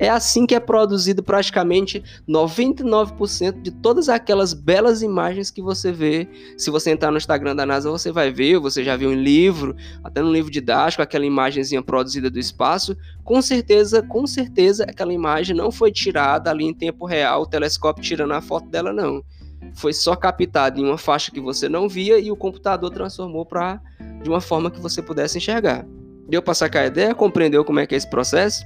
É 0.00 0.08
assim 0.08 0.46
que 0.46 0.54
é 0.54 0.60
produzido 0.60 1.22
praticamente 1.22 2.02
99% 2.26 3.60
de 3.60 3.70
todas 3.70 4.08
aquelas 4.08 4.54
belas 4.54 5.02
imagens 5.02 5.50
que 5.50 5.60
você 5.60 5.92
vê. 5.92 6.26
Se 6.56 6.70
você 6.70 6.90
entrar 6.90 7.10
no 7.10 7.18
Instagram 7.18 7.54
da 7.54 7.66
NASA, 7.66 7.90
você 7.90 8.10
vai 8.10 8.32
ver, 8.32 8.58
você 8.58 8.82
já 8.82 8.96
viu 8.96 9.12
em 9.12 9.22
livro, 9.22 9.76
até 10.02 10.22
no 10.22 10.32
livro 10.32 10.50
didático, 10.50 11.02
aquela 11.02 11.26
imagenzinha 11.26 11.82
produzida 11.82 12.30
do 12.30 12.38
espaço. 12.38 12.96
Com 13.22 13.42
certeza, 13.42 14.02
com 14.02 14.26
certeza, 14.26 14.84
aquela 14.84 15.12
imagem 15.12 15.54
não 15.54 15.70
foi 15.70 15.92
tirada 15.92 16.50
ali 16.50 16.64
em 16.64 16.72
tempo 16.72 17.04
real, 17.04 17.42
o 17.42 17.46
telescópio 17.46 18.02
tirando 18.02 18.32
a 18.32 18.40
foto 18.40 18.70
dela, 18.70 18.94
não. 18.94 19.22
Foi 19.74 19.92
só 19.92 20.16
captada 20.16 20.80
em 20.80 20.84
uma 20.84 20.96
faixa 20.96 21.30
que 21.30 21.40
você 21.40 21.68
não 21.68 21.86
via 21.90 22.18
e 22.18 22.30
o 22.30 22.36
computador 22.36 22.90
transformou 22.90 23.44
para 23.44 23.78
de 24.22 24.30
uma 24.30 24.40
forma 24.40 24.70
que 24.70 24.80
você 24.80 25.02
pudesse 25.02 25.36
enxergar. 25.36 25.86
Deu 26.26 26.40
para 26.40 26.54
sacar 26.54 26.84
a 26.84 26.86
ideia? 26.86 27.14
Compreendeu 27.14 27.64
como 27.66 27.80
é 27.80 27.86
que 27.86 27.94
é 27.94 27.98
esse 27.98 28.08
processo? 28.08 28.64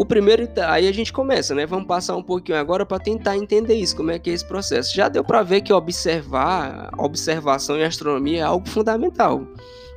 O 0.00 0.04
primeiro, 0.06 0.48
aí 0.66 0.88
a 0.88 0.92
gente 0.92 1.12
começa, 1.12 1.54
né? 1.54 1.66
Vamos 1.66 1.86
passar 1.86 2.16
um 2.16 2.22
pouquinho 2.22 2.56
agora 2.56 2.86
para 2.86 2.98
tentar 2.98 3.36
entender 3.36 3.74
isso, 3.74 3.94
como 3.94 4.10
é 4.10 4.18
que 4.18 4.30
é 4.30 4.32
esse 4.32 4.46
processo. 4.46 4.96
Já 4.96 5.10
deu 5.10 5.22
para 5.22 5.42
ver 5.42 5.60
que 5.60 5.74
observar, 5.74 6.90
observação 6.96 7.76
em 7.76 7.84
astronomia 7.84 8.38
é 8.38 8.42
algo 8.42 8.66
fundamental. 8.66 9.46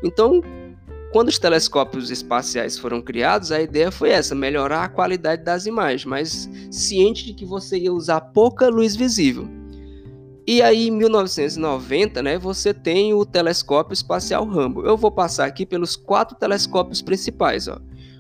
Então, 0.04 0.42
quando 1.14 1.30
os 1.30 1.40
telescópios 1.40 2.12
espaciais 2.12 2.78
foram 2.78 3.02
criados, 3.02 3.50
a 3.50 3.62
ideia 3.62 3.90
foi 3.94 4.10
essa: 4.10 4.36
melhorar 4.36 4.84
a 4.84 4.90
qualidade 4.90 5.42
das 5.42 5.66
imagens, 5.66 6.04
mas 6.04 6.50
ciente 6.70 7.26
de 7.26 7.34
que 7.34 7.46
você 7.46 7.78
ia 7.78 7.94
usar 7.94 8.20
pouca 8.20 8.68
luz 8.68 8.98
visível. 8.98 9.48
E 10.46 10.62
aí, 10.62 10.90
em 10.90 10.92
1990, 10.92 12.22
né, 12.22 12.38
você 12.38 12.74
tem 12.74 13.14
o 13.14 13.26
telescópio 13.26 13.94
espacial 13.94 14.44
Hubble. 14.44 14.86
Eu 14.86 14.98
vou 14.98 15.12
passar 15.12 15.46
aqui 15.46 15.66
pelos 15.66 15.96
quatro 15.96 16.36
telescópios 16.36 17.02
principais, 17.02 17.70
ó. 17.70 17.78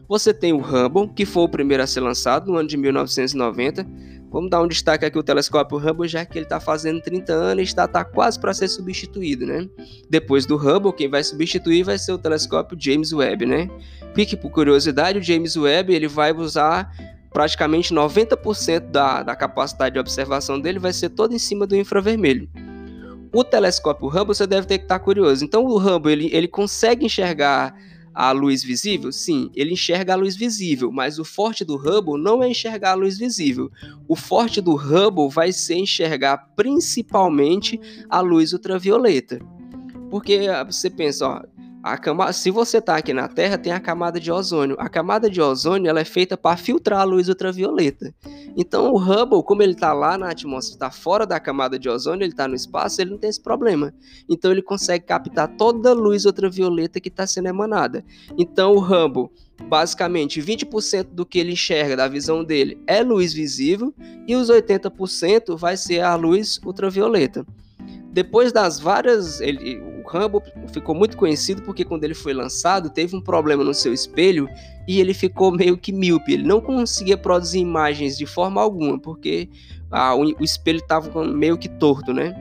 Você 0.07 0.33
tem 0.33 0.53
o 0.53 0.59
Hubble, 0.59 1.09
que 1.15 1.25
foi 1.25 1.43
o 1.43 1.49
primeiro 1.49 1.81
a 1.81 1.87
ser 1.87 2.01
lançado 2.01 2.51
no 2.51 2.57
ano 2.57 2.67
de 2.67 2.77
1990. 2.77 3.85
Vamos 4.29 4.49
dar 4.49 4.61
um 4.61 4.67
destaque 4.67 5.05
aqui 5.05 5.17
o 5.17 5.23
telescópio 5.23 5.77
Hubble, 5.77 6.07
já 6.07 6.25
que 6.25 6.37
ele 6.37 6.45
está 6.45 6.59
fazendo 6.59 6.99
30 7.01 7.31
anos 7.31 7.61
e 7.61 7.65
está 7.65 7.87
tá 7.87 8.03
quase 8.03 8.39
para 8.39 8.53
ser 8.53 8.67
substituído, 8.67 9.45
né? 9.45 9.69
Depois 10.09 10.45
do 10.45 10.57
Hubble, 10.57 10.91
quem 10.91 11.07
vai 11.07 11.23
substituir 11.23 11.83
vai 11.83 11.97
ser 11.99 12.13
o 12.13 12.17
telescópio 12.17 12.75
James 12.79 13.13
Webb, 13.13 13.45
né? 13.45 13.69
Pique 14.15 14.35
por 14.35 14.49
curiosidade, 14.49 15.19
o 15.19 15.23
James 15.23 15.55
Webb 15.55 15.93
ele 15.93 16.07
vai 16.07 16.33
usar 16.33 16.91
praticamente 17.31 17.93
90% 17.93 18.91
da, 18.91 19.23
da 19.23 19.35
capacidade 19.35 19.93
de 19.93 19.99
observação 19.99 20.59
dele 20.59 20.79
vai 20.79 20.93
ser 20.93 21.09
todo 21.09 21.33
em 21.33 21.39
cima 21.39 21.65
do 21.65 21.75
infravermelho. 21.75 22.49
O 23.33 23.43
telescópio 23.43 24.07
Hubble, 24.07 24.35
você 24.35 24.45
deve 24.45 24.67
ter 24.67 24.77
que 24.77 24.85
estar 24.85 24.99
tá 24.99 25.03
curioso. 25.03 25.43
Então, 25.43 25.65
o 25.65 25.77
Hubble 25.77 26.11
ele, 26.11 26.29
ele 26.31 26.47
consegue 26.47 27.05
enxergar 27.05 27.75
a 28.13 28.31
luz 28.31 28.63
visível? 28.63 29.11
Sim, 29.11 29.49
ele 29.55 29.73
enxerga 29.73 30.13
a 30.13 30.15
luz 30.15 30.35
visível, 30.35 30.91
mas 30.91 31.19
o 31.19 31.25
forte 31.25 31.65
do 31.65 31.75
Hubble 31.75 32.21
não 32.21 32.43
é 32.43 32.49
enxergar 32.49 32.91
a 32.91 32.95
luz 32.95 33.17
visível. 33.17 33.71
O 34.07 34.15
forte 34.15 34.61
do 34.61 34.75
Hubble 34.75 35.29
vai 35.29 35.51
ser 35.51 35.75
enxergar 35.75 36.37
principalmente 36.55 37.79
a 38.09 38.19
luz 38.21 38.53
ultravioleta. 38.53 39.39
Porque 40.09 40.47
ah, 40.47 40.63
você 40.63 40.89
pensa, 40.89 41.27
ó, 41.27 41.41
a 41.83 42.31
se 42.31 42.49
você 42.49 42.77
está 42.77 42.95
aqui 42.95 43.13
na 43.13 43.27
Terra, 43.27 43.57
tem 43.57 43.73
a 43.73 43.79
camada 43.79 44.17
de 44.17 44.31
ozônio. 44.31 44.77
A 44.79 44.87
camada 44.87 45.29
de 45.29 45.41
ozônio 45.41 45.89
ela 45.89 45.99
é 45.99 46.05
feita 46.05 46.37
para 46.37 46.55
filtrar 46.55 47.01
a 47.01 47.03
luz 47.03 47.27
ultravioleta. 47.27 48.15
Então 48.55 48.93
o 48.93 48.97
Hubble, 48.97 49.43
como 49.43 49.61
ele 49.61 49.73
está 49.73 49.91
lá 49.91 50.17
na 50.17 50.29
atmosfera, 50.29 50.75
está 50.75 50.91
fora 50.91 51.25
da 51.25 51.41
camada 51.41 51.77
de 51.77 51.89
ozônio, 51.89 52.23
ele 52.23 52.31
está 52.31 52.47
no 52.47 52.55
espaço, 52.55 53.01
ele 53.01 53.11
não 53.11 53.17
tem 53.17 53.29
esse 53.29 53.41
problema. 53.41 53.93
Então 54.29 54.49
ele 54.49 54.61
consegue 54.61 55.05
captar 55.05 55.49
toda 55.57 55.89
a 55.89 55.93
luz 55.93 56.23
ultravioleta 56.23 57.01
que 57.01 57.09
está 57.09 57.27
sendo 57.27 57.49
emanada. 57.49 58.05
Então 58.37 58.71
o 58.71 58.79
Hubble, 58.79 59.29
basicamente 59.67 60.41
20% 60.41 61.07
do 61.11 61.25
que 61.25 61.37
ele 61.37 61.51
enxerga 61.51 61.97
da 61.97 62.07
visão 62.07 62.45
dele 62.45 62.81
é 62.87 63.03
luz 63.03 63.33
visível 63.33 63.93
e 64.25 64.37
os 64.37 64.49
80% 64.49 65.57
vai 65.57 65.75
ser 65.75 65.99
a 65.99 66.15
luz 66.15 66.61
ultravioleta. 66.65 67.45
Depois 68.13 68.53
das 68.53 68.79
várias. 68.79 69.41
Ele, 69.41 69.79
o 69.79 70.07
Rambo 70.07 70.41
ficou 70.71 70.93
muito 70.93 71.17
conhecido 71.17 71.63
porque 71.63 71.83
quando 71.83 72.03
ele 72.03 72.13
foi 72.13 72.31
lançado, 72.31 72.91
teve 72.91 73.15
um 73.15 73.21
problema 73.21 73.63
no 73.63 73.73
seu 73.73 73.91
espelho 73.91 74.47
e 74.87 74.99
ele 74.99 75.15
ficou 75.15 75.51
meio 75.51 75.75
que 75.75 75.91
míope. 75.91 76.33
Ele 76.33 76.43
não 76.43 76.61
conseguia 76.61 77.17
produzir 77.17 77.59
imagens 77.59 78.15
de 78.15 78.27
forma 78.27 78.61
alguma, 78.61 78.99
porque 78.99 79.49
o, 79.91 80.41
o 80.41 80.43
espelho 80.43 80.77
estava 80.77 81.25
meio 81.25 81.57
que 81.57 81.67
torto, 81.67 82.13
né? 82.13 82.35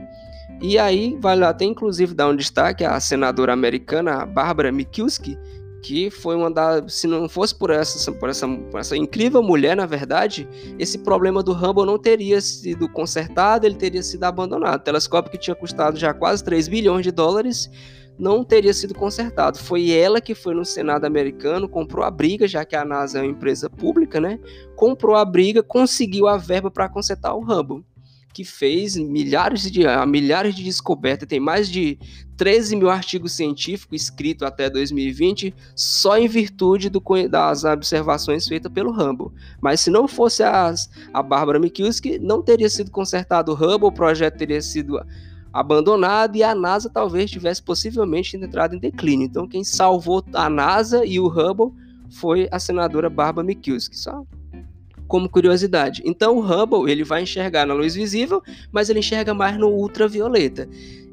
E 0.61 0.77
aí, 0.77 1.17
vale 1.19 1.43
até 1.43 1.65
inclusive 1.65 2.13
dar 2.13 2.29
um 2.29 2.35
destaque 2.35 2.85
à 2.85 2.99
senadora 2.99 3.51
americana 3.51 4.25
Barbara 4.25 4.71
Mikulski, 4.71 5.37
que 5.83 6.09
foi 6.09 6.35
uma 6.35 6.49
das. 6.49 6.93
Se 6.93 7.05
não 7.05 7.27
fosse 7.27 7.53
por 7.53 7.69
essa, 7.69 8.11
por, 8.13 8.29
essa, 8.29 8.47
por 8.47 8.79
essa 8.79 8.95
incrível 8.95 9.43
mulher, 9.43 9.75
na 9.75 9.85
verdade, 9.85 10.47
esse 10.79 10.97
problema 10.97 11.43
do 11.43 11.51
Hubble 11.51 11.85
não 11.85 11.99
teria 11.99 12.39
sido 12.39 12.87
consertado, 12.87 13.67
ele 13.67 13.75
teria 13.75 14.01
sido 14.01 14.23
abandonado. 14.23 14.79
O 14.79 14.83
telescópio 14.83 15.31
que 15.31 15.37
tinha 15.37 15.55
custado 15.55 15.99
já 15.99 16.13
quase 16.13 16.43
3 16.43 16.69
bilhões 16.69 17.03
de 17.03 17.11
dólares 17.11 17.69
não 18.17 18.43
teria 18.45 18.73
sido 18.73 18.95
consertado. 18.95 19.57
Foi 19.57 19.91
ela 19.91 20.21
que 20.21 20.33
foi 20.33 20.55
no 20.55 20.63
Senado 20.63 21.03
americano, 21.05 21.67
comprou 21.67 22.05
a 22.05 22.09
briga, 22.09 22.47
já 22.47 22.63
que 22.63 22.75
a 22.75 22.85
NASA 22.85 23.19
é 23.19 23.21
uma 23.21 23.31
empresa 23.31 23.69
pública, 23.69 24.21
né? 24.21 24.39
Comprou 24.77 25.15
a 25.15 25.25
briga, 25.25 25.61
conseguiu 25.61 26.27
a 26.27 26.37
verba 26.37 26.71
para 26.71 26.87
consertar 26.87 27.35
o 27.35 27.41
Hubble 27.41 27.83
que 28.33 28.43
fez 28.43 28.97
milhares 28.97 29.71
de, 29.71 29.83
milhares 30.07 30.55
de 30.55 30.63
descobertas, 30.63 31.29
tem 31.29 31.39
mais 31.39 31.69
de 31.69 31.99
13 32.35 32.75
mil 32.75 32.89
artigos 32.89 33.33
científicos 33.33 34.01
escritos 34.01 34.45
até 34.45 34.69
2020, 34.69 35.53
só 35.75 36.17
em 36.17 36.27
virtude 36.27 36.89
do, 36.89 37.01
das 37.29 37.63
observações 37.63 38.47
feitas 38.47 38.71
pelo 38.71 38.91
Hubble. 38.91 39.31
Mas 39.61 39.81
se 39.81 39.91
não 39.91 40.07
fosse 40.07 40.41
as, 40.41 40.89
a 41.13 41.21
Barbara 41.21 41.59
Mikulski, 41.59 42.17
não 42.17 42.41
teria 42.41 42.69
sido 42.69 42.89
consertado 42.89 43.51
o 43.51 43.55
Hubble, 43.55 43.87
o 43.87 43.91
projeto 43.91 44.37
teria 44.37 44.61
sido 44.61 44.99
abandonado 45.53 46.35
e 46.35 46.41
a 46.43 46.55
NASA 46.55 46.89
talvez 46.89 47.29
tivesse 47.29 47.61
possivelmente 47.61 48.35
entrado 48.35 48.75
em 48.75 48.79
declínio. 48.79 49.25
Então 49.25 49.47
quem 49.47 49.63
salvou 49.63 50.23
a 50.33 50.49
NASA 50.49 51.05
e 51.05 51.19
o 51.19 51.27
Hubble 51.27 51.71
foi 52.09 52.47
a 52.51 52.57
senadora 52.57 53.09
Barbara 53.09 53.45
Mikulski. 53.45 53.95
Só 53.95 54.25
como 55.07 55.29
curiosidade. 55.29 56.01
Então 56.05 56.37
o 56.37 56.41
Hubble 56.41 56.91
ele 56.91 57.03
vai 57.03 57.23
enxergar 57.23 57.65
na 57.65 57.73
luz 57.73 57.95
visível, 57.95 58.41
mas 58.71 58.89
ele 58.89 58.99
enxerga 58.99 59.33
mais 59.33 59.57
no 59.57 59.69
ultravioleta. 59.69 60.67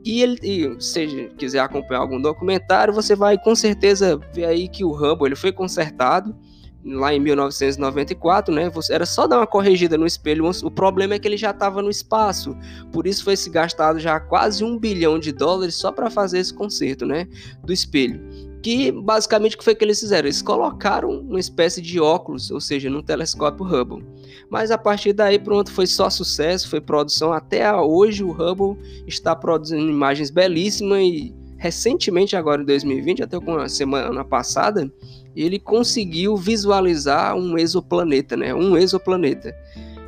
E, 0.04 0.22
ele, 0.22 0.38
e 0.42 0.82
se 0.82 1.30
quiser 1.36 1.60
acompanhar 1.60 2.00
algum 2.00 2.20
documentário, 2.20 2.94
você 2.94 3.14
vai 3.14 3.36
com 3.36 3.54
certeza 3.54 4.18
ver 4.32 4.46
aí 4.46 4.68
que 4.68 4.84
o 4.84 4.92
Hubble 4.92 5.28
ele 5.28 5.36
foi 5.36 5.52
consertado 5.52 6.34
lá 6.82 7.12
em 7.12 7.20
1994, 7.20 8.54
né? 8.54 8.70
Era 8.90 9.04
só 9.04 9.26
dar 9.26 9.36
uma 9.36 9.46
corrigida 9.46 9.98
no 9.98 10.06
espelho. 10.06 10.50
O 10.64 10.70
problema 10.70 11.14
é 11.14 11.18
que 11.18 11.28
ele 11.28 11.36
já 11.36 11.50
estava 11.50 11.82
no 11.82 11.90
espaço, 11.90 12.56
por 12.90 13.06
isso 13.06 13.22
foi 13.22 13.36
se 13.36 13.50
gastado 13.50 13.98
já 13.98 14.18
quase 14.18 14.64
um 14.64 14.78
bilhão 14.78 15.18
de 15.18 15.32
dólares 15.32 15.74
só 15.74 15.92
para 15.92 16.08
fazer 16.08 16.38
esse 16.38 16.54
conserto, 16.54 17.04
né? 17.04 17.28
Do 17.62 17.72
espelho 17.72 18.49
que 18.62 18.92
basicamente 18.92 19.54
o 19.54 19.58
que 19.58 19.64
foi 19.64 19.74
que 19.74 19.84
eles 19.84 20.00
fizeram? 20.00 20.26
Eles 20.26 20.42
colocaram 20.42 21.08
uma 21.10 21.40
espécie 21.40 21.80
de 21.80 21.98
óculos, 21.98 22.50
ou 22.50 22.60
seja, 22.60 22.90
no 22.90 23.02
telescópio 23.02 23.64
Hubble. 23.64 24.04
Mas 24.50 24.70
a 24.70 24.76
partir 24.76 25.12
daí, 25.12 25.38
pronto, 25.38 25.72
foi 25.72 25.86
só 25.86 26.10
sucesso, 26.10 26.68
foi 26.68 26.80
produção. 26.80 27.32
Até 27.32 27.72
hoje 27.74 28.22
o 28.22 28.30
Hubble 28.30 28.76
está 29.06 29.34
produzindo 29.34 29.90
imagens 29.90 30.30
belíssimas 30.30 31.00
e 31.00 31.34
recentemente, 31.56 32.36
agora 32.36 32.62
em 32.62 32.64
2020, 32.64 33.22
até 33.22 33.38
com 33.38 33.56
a 33.58 33.68
semana 33.68 34.24
passada, 34.24 34.90
ele 35.36 35.58
conseguiu 35.58 36.36
visualizar 36.36 37.36
um 37.36 37.56
exoplaneta, 37.58 38.36
né? 38.36 38.54
Um 38.54 38.76
exoplaneta 38.76 39.54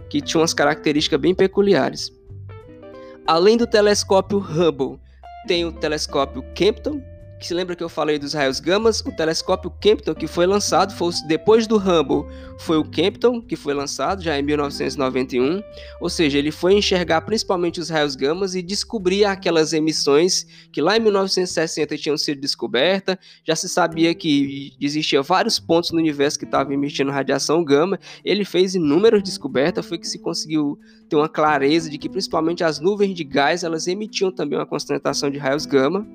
que 0.08 0.20
tinha 0.20 0.40
umas 0.40 0.54
características 0.54 1.20
bem 1.20 1.34
peculiares. 1.34 2.10
Além 3.26 3.56
do 3.56 3.66
telescópio 3.66 4.38
Hubble, 4.38 4.98
tem 5.46 5.64
o 5.64 5.72
telescópio 5.72 6.42
Kempton, 6.54 7.02
que 7.42 7.48
se 7.48 7.54
lembra 7.54 7.74
que 7.74 7.82
eu 7.82 7.88
falei 7.88 8.20
dos 8.20 8.34
raios 8.34 8.60
gamas, 8.60 9.00
o 9.00 9.10
telescópio 9.10 9.68
Kempton 9.80 10.14
que 10.14 10.28
foi 10.28 10.46
lançado, 10.46 10.94
foi, 10.94 11.12
depois 11.26 11.66
do 11.66 11.76
Hubble, 11.76 12.24
foi 12.60 12.76
o 12.76 12.84
Kempton 12.84 13.42
que 13.42 13.56
foi 13.56 13.74
lançado 13.74 14.22
já 14.22 14.38
em 14.38 14.42
1991, 14.42 15.60
ou 16.00 16.08
seja, 16.08 16.38
ele 16.38 16.52
foi 16.52 16.74
enxergar 16.74 17.20
principalmente 17.22 17.80
os 17.80 17.90
raios 17.90 18.14
gamas 18.14 18.54
e 18.54 18.62
descobrir 18.62 19.24
aquelas 19.24 19.72
emissões 19.72 20.46
que 20.70 20.80
lá 20.80 20.96
em 20.96 21.00
1960 21.00 21.98
tinham 21.98 22.16
sido 22.16 22.40
descobertas, 22.40 23.16
já 23.44 23.56
se 23.56 23.68
sabia 23.68 24.14
que 24.14 24.74
existia 24.80 25.20
vários 25.20 25.58
pontos 25.58 25.90
no 25.90 25.98
universo 25.98 26.38
que 26.38 26.44
estavam 26.44 26.72
emitindo 26.72 27.10
radiação 27.10 27.64
gama, 27.64 27.98
ele 28.24 28.44
fez 28.44 28.76
inúmeras 28.76 29.20
descobertas, 29.20 29.84
foi 29.84 29.98
que 29.98 30.06
se 30.06 30.20
conseguiu 30.20 30.78
ter 31.08 31.16
uma 31.16 31.28
clareza 31.28 31.90
de 31.90 31.98
que 31.98 32.08
principalmente 32.08 32.62
as 32.62 32.78
nuvens 32.78 33.16
de 33.16 33.24
gás, 33.24 33.64
elas 33.64 33.88
emitiam 33.88 34.30
também 34.30 34.56
uma 34.56 34.64
concentração 34.66 35.28
de 35.28 35.38
raios 35.38 35.66
gama, 35.66 36.06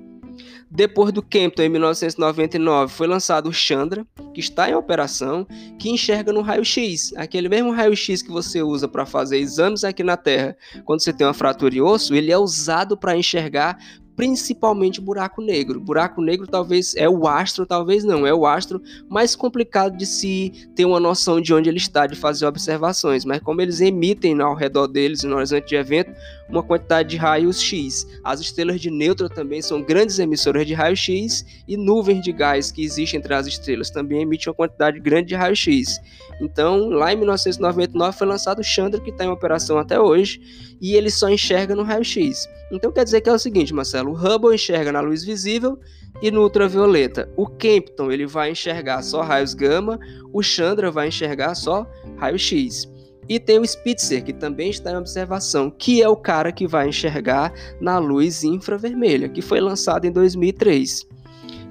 depois 0.70 1.12
do 1.12 1.22
Kempton, 1.22 1.62
em 1.62 1.68
1999, 1.68 2.92
foi 2.92 3.06
lançado 3.06 3.48
o 3.48 3.52
Chandra, 3.52 4.06
que 4.34 4.40
está 4.40 4.68
em 4.70 4.74
operação, 4.74 5.46
que 5.78 5.90
enxerga 5.90 6.32
no 6.32 6.42
raio-x, 6.42 7.12
aquele 7.16 7.48
mesmo 7.48 7.70
raio-x 7.70 8.22
que 8.22 8.30
você 8.30 8.62
usa 8.62 8.86
para 8.86 9.06
fazer 9.06 9.38
exames 9.38 9.84
aqui 9.84 10.02
na 10.02 10.16
Terra. 10.16 10.56
Quando 10.84 11.02
você 11.02 11.12
tem 11.12 11.26
uma 11.26 11.34
fratura 11.34 11.70
de 11.70 11.80
osso, 11.80 12.14
ele 12.14 12.30
é 12.30 12.38
usado 12.38 12.96
para 12.96 13.16
enxergar 13.16 13.78
principalmente 14.18 15.00
buraco 15.00 15.40
negro. 15.40 15.78
Buraco 15.78 16.20
negro 16.20 16.44
talvez 16.44 16.92
é 16.96 17.08
o 17.08 17.28
astro, 17.28 17.64
talvez 17.64 18.02
não, 18.02 18.26
é 18.26 18.34
o 18.34 18.46
astro 18.46 18.82
mais 19.08 19.36
complicado 19.36 19.96
de 19.96 20.04
se 20.04 20.68
ter 20.74 20.84
uma 20.84 20.98
noção 20.98 21.40
de 21.40 21.54
onde 21.54 21.68
ele 21.68 21.76
está, 21.76 22.04
de 22.04 22.16
fazer 22.16 22.44
observações, 22.44 23.24
mas 23.24 23.38
como 23.38 23.62
eles 23.62 23.80
emitem 23.80 24.40
ao 24.40 24.56
redor 24.56 24.88
deles, 24.88 25.22
no 25.22 25.36
horizonte 25.36 25.68
de 25.68 25.76
evento, 25.76 26.10
uma 26.48 26.64
quantidade 26.64 27.10
de 27.10 27.16
raios 27.16 27.62
X. 27.62 28.08
As 28.24 28.40
estrelas 28.40 28.80
de 28.80 28.90
nêutron 28.90 29.28
também 29.28 29.62
são 29.62 29.80
grandes 29.80 30.18
emissoras 30.18 30.66
de 30.66 30.74
raios 30.74 30.98
X 30.98 31.46
e 31.68 31.76
nuvens 31.76 32.20
de 32.20 32.32
gás 32.32 32.72
que 32.72 32.82
existem 32.82 33.20
entre 33.20 33.32
as 33.32 33.46
estrelas 33.46 33.88
também 33.88 34.22
emitem 34.22 34.48
uma 34.48 34.54
quantidade 34.54 34.98
grande 34.98 35.28
de 35.28 35.36
raios 35.36 35.60
X. 35.60 36.00
Então, 36.40 36.88
lá 36.88 37.12
em 37.12 37.16
1999 37.16 38.18
foi 38.18 38.26
lançado 38.26 38.58
o 38.58 38.64
Chandra, 38.64 39.00
que 39.00 39.10
está 39.10 39.24
em 39.24 39.28
operação 39.28 39.78
até 39.78 40.00
hoje, 40.00 40.40
e 40.80 40.94
ele 40.94 41.10
só 41.10 41.28
enxerga 41.28 41.74
no 41.74 41.82
raio-x. 41.82 42.48
Então 42.70 42.92
quer 42.92 43.04
dizer 43.04 43.20
que 43.20 43.28
é 43.28 43.32
o 43.32 43.38
seguinte, 43.38 43.72
Marcelo, 43.72 44.07
o 44.08 44.14
Hubble 44.14 44.54
enxerga 44.54 44.92
na 44.92 45.00
luz 45.00 45.24
visível 45.24 45.78
e 46.20 46.30
no 46.30 46.42
ultravioleta. 46.42 47.28
O 47.36 47.46
Kempton 47.46 48.10
ele 48.10 48.26
vai 48.26 48.50
enxergar 48.50 49.02
só 49.02 49.22
raios 49.22 49.54
gama, 49.54 49.98
o 50.32 50.42
Chandra 50.42 50.90
vai 50.90 51.08
enxergar 51.08 51.54
só 51.54 51.86
raio-x. 52.16 52.88
E 53.28 53.38
tem 53.38 53.58
o 53.58 53.66
Spitzer, 53.66 54.24
que 54.24 54.32
também 54.32 54.70
está 54.70 54.90
em 54.90 54.96
observação, 54.96 55.70
que 55.70 56.02
é 56.02 56.08
o 56.08 56.16
cara 56.16 56.50
que 56.50 56.66
vai 56.66 56.88
enxergar 56.88 57.52
na 57.78 57.98
luz 57.98 58.42
infravermelha, 58.42 59.28
que 59.28 59.42
foi 59.42 59.60
lançado 59.60 60.06
em 60.06 60.10
2003. 60.10 61.06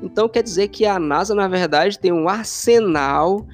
Então 0.04 0.30
quer 0.30 0.44
dizer 0.44 0.68
que 0.68 0.86
a 0.86 1.00
NASA, 1.00 1.34
na 1.34 1.48
verdade, 1.48 1.98
tem 1.98 2.12
um 2.12 2.30
arsenal 2.30 3.48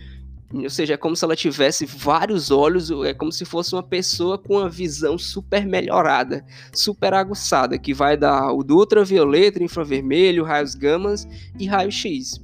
ou 0.51 0.69
seja, 0.69 0.93
é 0.93 0.97
como 0.97 1.15
se 1.15 1.23
ela 1.23 1.35
tivesse 1.35 1.85
vários 1.85 2.51
olhos, 2.51 2.91
é 3.05 3.13
como 3.13 3.31
se 3.31 3.45
fosse 3.45 3.73
uma 3.73 3.83
pessoa 3.83 4.37
com 4.37 4.57
uma 4.57 4.69
visão 4.69 5.17
super 5.17 5.65
melhorada, 5.65 6.45
super 6.73 7.13
aguçada, 7.13 7.77
que 7.77 7.93
vai 7.93 8.17
dar 8.17 8.51
o 8.51 8.63
do 8.63 8.77
ultravioleta, 8.77 9.63
infravermelho, 9.63 10.43
raios 10.43 10.75
gamas 10.75 11.27
e 11.59 11.65
raio-x 11.65 12.42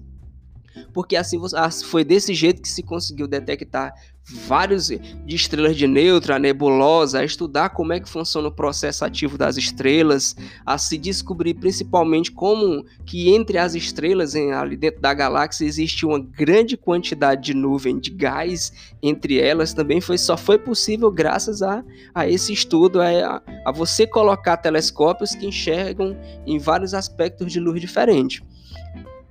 porque 0.93 1.15
assim 1.15 1.39
foi 1.85 2.03
desse 2.03 2.33
jeito 2.33 2.61
que 2.61 2.69
se 2.69 2.83
conseguiu 2.83 3.27
detectar 3.27 3.93
vários 4.31 4.87
de 4.87 5.35
estrelas 5.35 5.75
de 5.75 5.87
nêutron, 5.87 6.35
a 6.35 6.39
nebulosa, 6.39 7.19
a 7.19 7.25
estudar 7.25 7.69
como 7.69 7.93
é 7.93 7.99
que 7.99 8.09
funciona 8.09 8.47
o 8.47 8.51
processo 8.51 9.03
ativo 9.03 9.37
das 9.37 9.57
estrelas, 9.57 10.35
a 10.65 10.77
se 10.77 10.97
descobrir 10.97 11.55
principalmente 11.55 12.31
como 12.31 12.85
que 13.05 13.33
entre 13.33 13.57
as 13.57 13.75
estrelas 13.75 14.35
em, 14.35 14.51
ali 14.51 14.77
dentro 14.77 15.01
da 15.01 15.13
galáxia 15.13 15.65
existe 15.65 16.05
uma 16.05 16.19
grande 16.19 16.77
quantidade 16.77 17.41
de 17.41 17.53
nuvem 17.53 17.99
de 17.99 18.11
gás 18.11 18.71
entre 19.01 19.39
elas 19.39 19.73
também 19.73 20.01
foi 20.01 20.17
só 20.17 20.37
foi 20.37 20.57
possível 20.57 21.11
graças 21.11 21.61
a, 21.61 21.83
a 22.13 22.27
esse 22.27 22.53
estudo 22.53 23.01
a, 23.01 23.41
a 23.65 23.71
você 23.71 24.05
colocar 24.05 24.57
telescópios 24.57 25.33
que 25.33 25.47
enxergam 25.47 26.15
em 26.45 26.59
vários 26.59 26.93
aspectos 26.93 27.51
de 27.51 27.59
luz 27.59 27.79
diferentes. 27.81 28.41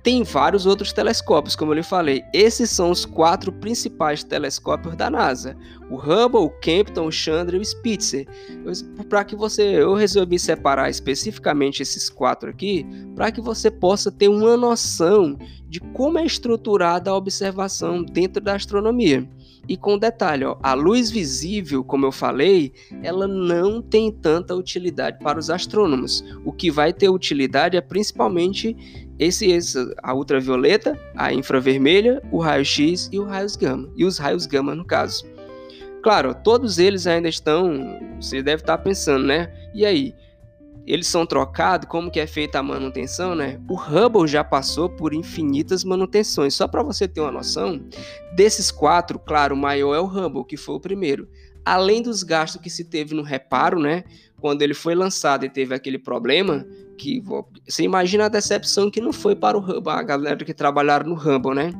Tem 0.01 0.23
vários 0.23 0.65
outros 0.65 0.93
telescópios, 0.93 1.55
como 1.57 1.71
eu 1.71 1.75
lhe 1.75 1.83
falei. 1.83 2.23
Esses 2.33 2.69
são 2.69 2.89
os 2.89 3.05
quatro 3.05 3.51
principais 3.51 4.23
telescópios 4.23 4.95
da 4.95 5.09
NASA: 5.09 5.57
o 5.89 5.95
Hubble, 5.97 6.39
o 6.39 6.49
Kempton, 6.49 7.05
o 7.05 7.11
Chandra 7.11 7.57
e 7.57 7.59
o 7.59 7.65
Spitzer. 7.65 8.25
Para 9.09 9.25
que 9.25 9.35
você, 9.35 9.61
eu 9.61 9.93
resolvi 9.93 10.39
separar 10.39 10.89
especificamente 10.89 11.83
esses 11.83 12.09
quatro 12.09 12.49
aqui, 12.49 12.85
para 13.13 13.31
que 13.31 13.41
você 13.41 13.69
possa 13.69 14.09
ter 14.09 14.29
uma 14.29 14.55
noção 14.55 15.37
de 15.67 15.79
como 15.79 16.17
é 16.17 16.25
estruturada 16.25 17.11
a 17.11 17.15
observação 17.15 18.01
dentro 18.01 18.41
da 18.41 18.55
astronomia. 18.55 19.29
E 19.69 19.77
com 19.77 19.99
detalhe, 19.99 20.43
ó, 20.43 20.57
a 20.63 20.73
luz 20.73 21.11
visível, 21.11 21.83
como 21.83 22.03
eu 22.03 22.11
falei, 22.11 22.73
ela 23.03 23.27
não 23.27 23.83
tem 23.83 24.11
tanta 24.11 24.55
utilidade 24.55 25.19
para 25.19 25.37
os 25.37 25.51
astrônomos. 25.51 26.25
O 26.43 26.51
que 26.51 26.71
vai 26.71 26.91
ter 26.91 27.07
utilidade 27.07 27.77
é 27.77 27.81
principalmente 27.81 28.75
esse, 29.19 29.51
esse 29.51 29.77
a 30.01 30.15
ultravioleta, 30.15 30.99
a 31.15 31.31
infravermelha, 31.31 32.19
o 32.31 32.39
raio-x 32.39 33.09
e 33.13 33.19
os 33.19 33.27
raios 33.27 33.55
gama. 33.55 33.87
E 33.95 34.05
os 34.05 34.17
raios 34.17 34.47
gama 34.47 34.73
no 34.73 34.83
caso. 34.83 35.23
Claro, 36.01 36.33
todos 36.33 36.79
eles 36.79 37.05
ainda 37.05 37.29
estão, 37.29 37.99
você 38.19 38.41
deve 38.41 38.63
estar 38.63 38.79
pensando, 38.79 39.27
né? 39.27 39.53
E 39.71 39.85
aí, 39.85 40.15
eles 40.89 41.05
são 41.05 41.23
trocados, 41.23 41.87
como 41.87 42.09
que 42.09 42.19
é 42.19 42.25
feita 42.25 42.57
a 42.57 42.63
manutenção, 42.63 43.35
né? 43.35 43.61
O 43.69 43.75
Hubble 43.75 44.27
já 44.27 44.43
passou 44.43 44.89
por 44.89 45.13
infinitas 45.13 45.83
manutenções. 45.83 46.55
Só 46.55 46.67
para 46.67 46.81
você 46.81 47.07
ter 47.07 47.21
uma 47.21 47.31
noção, 47.31 47.79
desses 48.35 48.71
quatro, 48.71 49.19
claro, 49.19 49.53
o 49.53 49.57
maior 49.57 49.93
é 49.93 49.99
o 49.99 50.07
Hubble, 50.07 50.43
que 50.43 50.57
foi 50.57 50.73
o 50.73 50.79
primeiro. 50.79 51.29
Além 51.63 52.01
dos 52.01 52.23
gastos 52.23 52.59
que 52.59 52.71
se 52.71 52.85
teve 52.85 53.13
no 53.13 53.21
reparo, 53.21 53.79
né? 53.79 54.03
Quando 54.41 54.63
ele 54.63 54.73
foi 54.73 54.95
lançado 54.95 55.45
e 55.45 55.49
teve 55.49 55.75
aquele 55.75 55.99
problema, 55.99 56.65
que 56.97 57.21
você 57.21 57.83
imagina 57.83 58.25
a 58.25 58.29
decepção 58.29 58.89
que 58.89 58.99
não 58.99 59.13
foi 59.13 59.35
para 59.35 59.55
o 59.55 59.61
Hubble, 59.61 59.93
a 59.93 60.01
galera 60.01 60.43
que 60.43 60.55
trabalharam 60.55 61.07
no 61.07 61.15
Hubble, 61.15 61.53
né? 61.53 61.71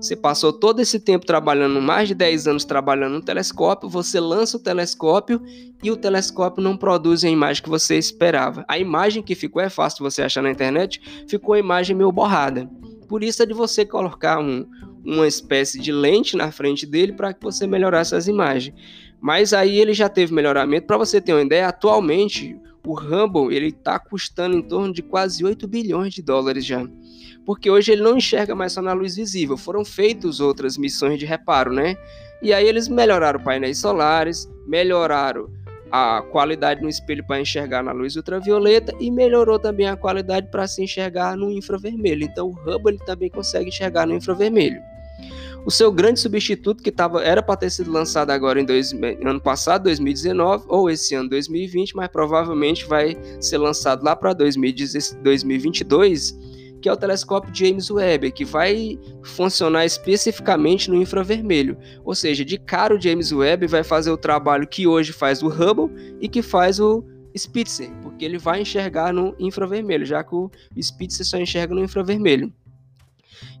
Você 0.00 0.14
passou 0.14 0.52
todo 0.52 0.80
esse 0.80 1.00
tempo 1.00 1.24
trabalhando, 1.24 1.80
mais 1.80 2.08
de 2.08 2.14
10 2.14 2.48
anos 2.48 2.64
trabalhando 2.64 3.14
no 3.14 3.22
telescópio, 3.22 3.88
você 3.88 4.20
lança 4.20 4.56
o 4.56 4.60
telescópio 4.60 5.42
e 5.82 5.90
o 5.90 5.96
telescópio 5.96 6.62
não 6.62 6.76
produz 6.76 7.24
a 7.24 7.28
imagem 7.28 7.62
que 7.62 7.68
você 7.68 7.96
esperava. 7.96 8.64
A 8.68 8.78
imagem 8.78 9.22
que 9.22 9.34
ficou, 9.34 9.60
é 9.60 9.70
fácil 9.70 10.04
você 10.04 10.22
achar 10.22 10.42
na 10.42 10.50
internet, 10.50 11.00
ficou 11.26 11.54
a 11.54 11.58
imagem 11.58 11.96
meio 11.96 12.12
borrada. 12.12 12.68
Por 13.08 13.22
isso 13.22 13.42
é 13.42 13.46
de 13.46 13.54
você 13.54 13.86
colocar 13.86 14.38
um, 14.38 14.66
uma 15.04 15.26
espécie 15.26 15.80
de 15.80 15.92
lente 15.92 16.36
na 16.36 16.52
frente 16.52 16.84
dele 16.84 17.12
para 17.12 17.32
que 17.32 17.42
você 17.42 17.66
melhorasse 17.66 18.14
as 18.14 18.28
imagens. 18.28 18.74
Mas 19.20 19.52
aí 19.52 19.78
ele 19.80 19.94
já 19.94 20.08
teve 20.08 20.34
melhoramento. 20.34 20.86
Para 20.86 20.98
você 20.98 21.20
ter 21.20 21.32
uma 21.32 21.42
ideia, 21.42 21.68
atualmente 21.68 22.56
o 22.86 22.94
Hubble 22.94 23.54
ele 23.54 23.68
está 23.68 23.98
custando 23.98 24.56
em 24.56 24.62
torno 24.62 24.92
de 24.92 25.02
quase 25.02 25.44
8 25.44 25.66
bilhões 25.66 26.12
de 26.12 26.22
dólares 26.22 26.64
já 26.64 26.86
porque 27.46 27.70
hoje 27.70 27.92
ele 27.92 28.02
não 28.02 28.18
enxerga 28.18 28.56
mais 28.56 28.72
só 28.72 28.82
na 28.82 28.92
luz 28.92 29.14
visível. 29.14 29.56
Foram 29.56 29.84
feitas 29.84 30.40
outras 30.40 30.76
missões 30.76 31.18
de 31.18 31.24
reparo, 31.24 31.72
né? 31.72 31.96
E 32.42 32.52
aí 32.52 32.68
eles 32.68 32.88
melhoraram 32.88 33.40
painéis 33.40 33.78
solares, 33.78 34.50
melhoraram 34.66 35.48
a 35.90 36.20
qualidade 36.20 36.82
no 36.82 36.88
espelho 36.88 37.24
para 37.24 37.40
enxergar 37.40 37.84
na 37.84 37.92
luz 37.92 38.16
ultravioleta 38.16 38.92
e 38.98 39.10
melhorou 39.10 39.58
também 39.58 39.86
a 39.86 39.96
qualidade 39.96 40.50
para 40.50 40.66
se 40.66 40.82
enxergar 40.82 41.36
no 41.36 41.50
infravermelho. 41.50 42.24
Então 42.24 42.48
o 42.48 42.68
Hubble 42.68 42.98
também 43.06 43.30
consegue 43.30 43.68
enxergar 43.68 44.06
no 44.06 44.14
infravermelho. 44.14 44.82
O 45.64 45.70
seu 45.70 45.90
grande 45.90 46.20
substituto, 46.20 46.80
que 46.80 46.92
tava, 46.92 47.24
era 47.24 47.42
para 47.42 47.56
ter 47.56 47.70
sido 47.70 47.90
lançado 47.90 48.30
agora 48.30 48.60
em 48.60 48.64
dois, 48.64 48.92
ano 48.92 49.40
passado, 49.40 49.84
2019, 49.84 50.64
ou 50.68 50.88
esse 50.88 51.12
ano 51.16 51.28
2020, 51.28 51.96
mas 51.96 52.06
provavelmente 52.06 52.86
vai 52.86 53.16
ser 53.40 53.58
lançado 53.58 54.04
lá 54.04 54.14
para 54.14 54.32
2022, 54.32 56.38
que 56.86 56.90
é 56.90 56.92
o 56.92 56.96
telescópio 56.96 57.52
James 57.52 57.90
Webb, 57.90 58.30
que 58.30 58.44
vai 58.44 58.96
funcionar 59.20 59.84
especificamente 59.84 60.88
no 60.88 61.02
infravermelho. 61.02 61.76
Ou 62.04 62.14
seja, 62.14 62.44
de 62.44 62.56
cara 62.58 62.94
o 62.94 63.00
James 63.00 63.32
Webb 63.32 63.66
vai 63.66 63.82
fazer 63.82 64.12
o 64.12 64.16
trabalho 64.16 64.68
que 64.68 64.86
hoje 64.86 65.12
faz 65.12 65.42
o 65.42 65.48
Hubble 65.48 65.90
e 66.20 66.28
que 66.28 66.42
faz 66.42 66.78
o 66.78 67.02
Spitzer, 67.36 67.90
porque 68.04 68.24
ele 68.24 68.38
vai 68.38 68.60
enxergar 68.60 69.12
no 69.12 69.34
infravermelho, 69.36 70.06
já 70.06 70.22
que 70.22 70.36
o 70.36 70.48
Spitzer 70.80 71.26
só 71.26 71.38
enxerga 71.38 71.74
no 71.74 71.82
infravermelho. 71.82 72.52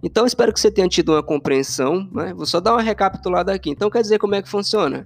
Então, 0.04 0.24
espero 0.24 0.52
que 0.52 0.60
você 0.60 0.70
tenha 0.70 0.86
tido 0.86 1.10
uma 1.10 1.22
compreensão. 1.22 2.08
Né? 2.12 2.32
Vou 2.32 2.46
só 2.46 2.60
dar 2.60 2.74
uma 2.74 2.82
recapitulada 2.82 3.52
aqui. 3.52 3.70
Então, 3.70 3.90
quer 3.90 4.02
dizer 4.02 4.20
como 4.20 4.36
é 4.36 4.42
que 4.42 4.48
funciona? 4.48 5.04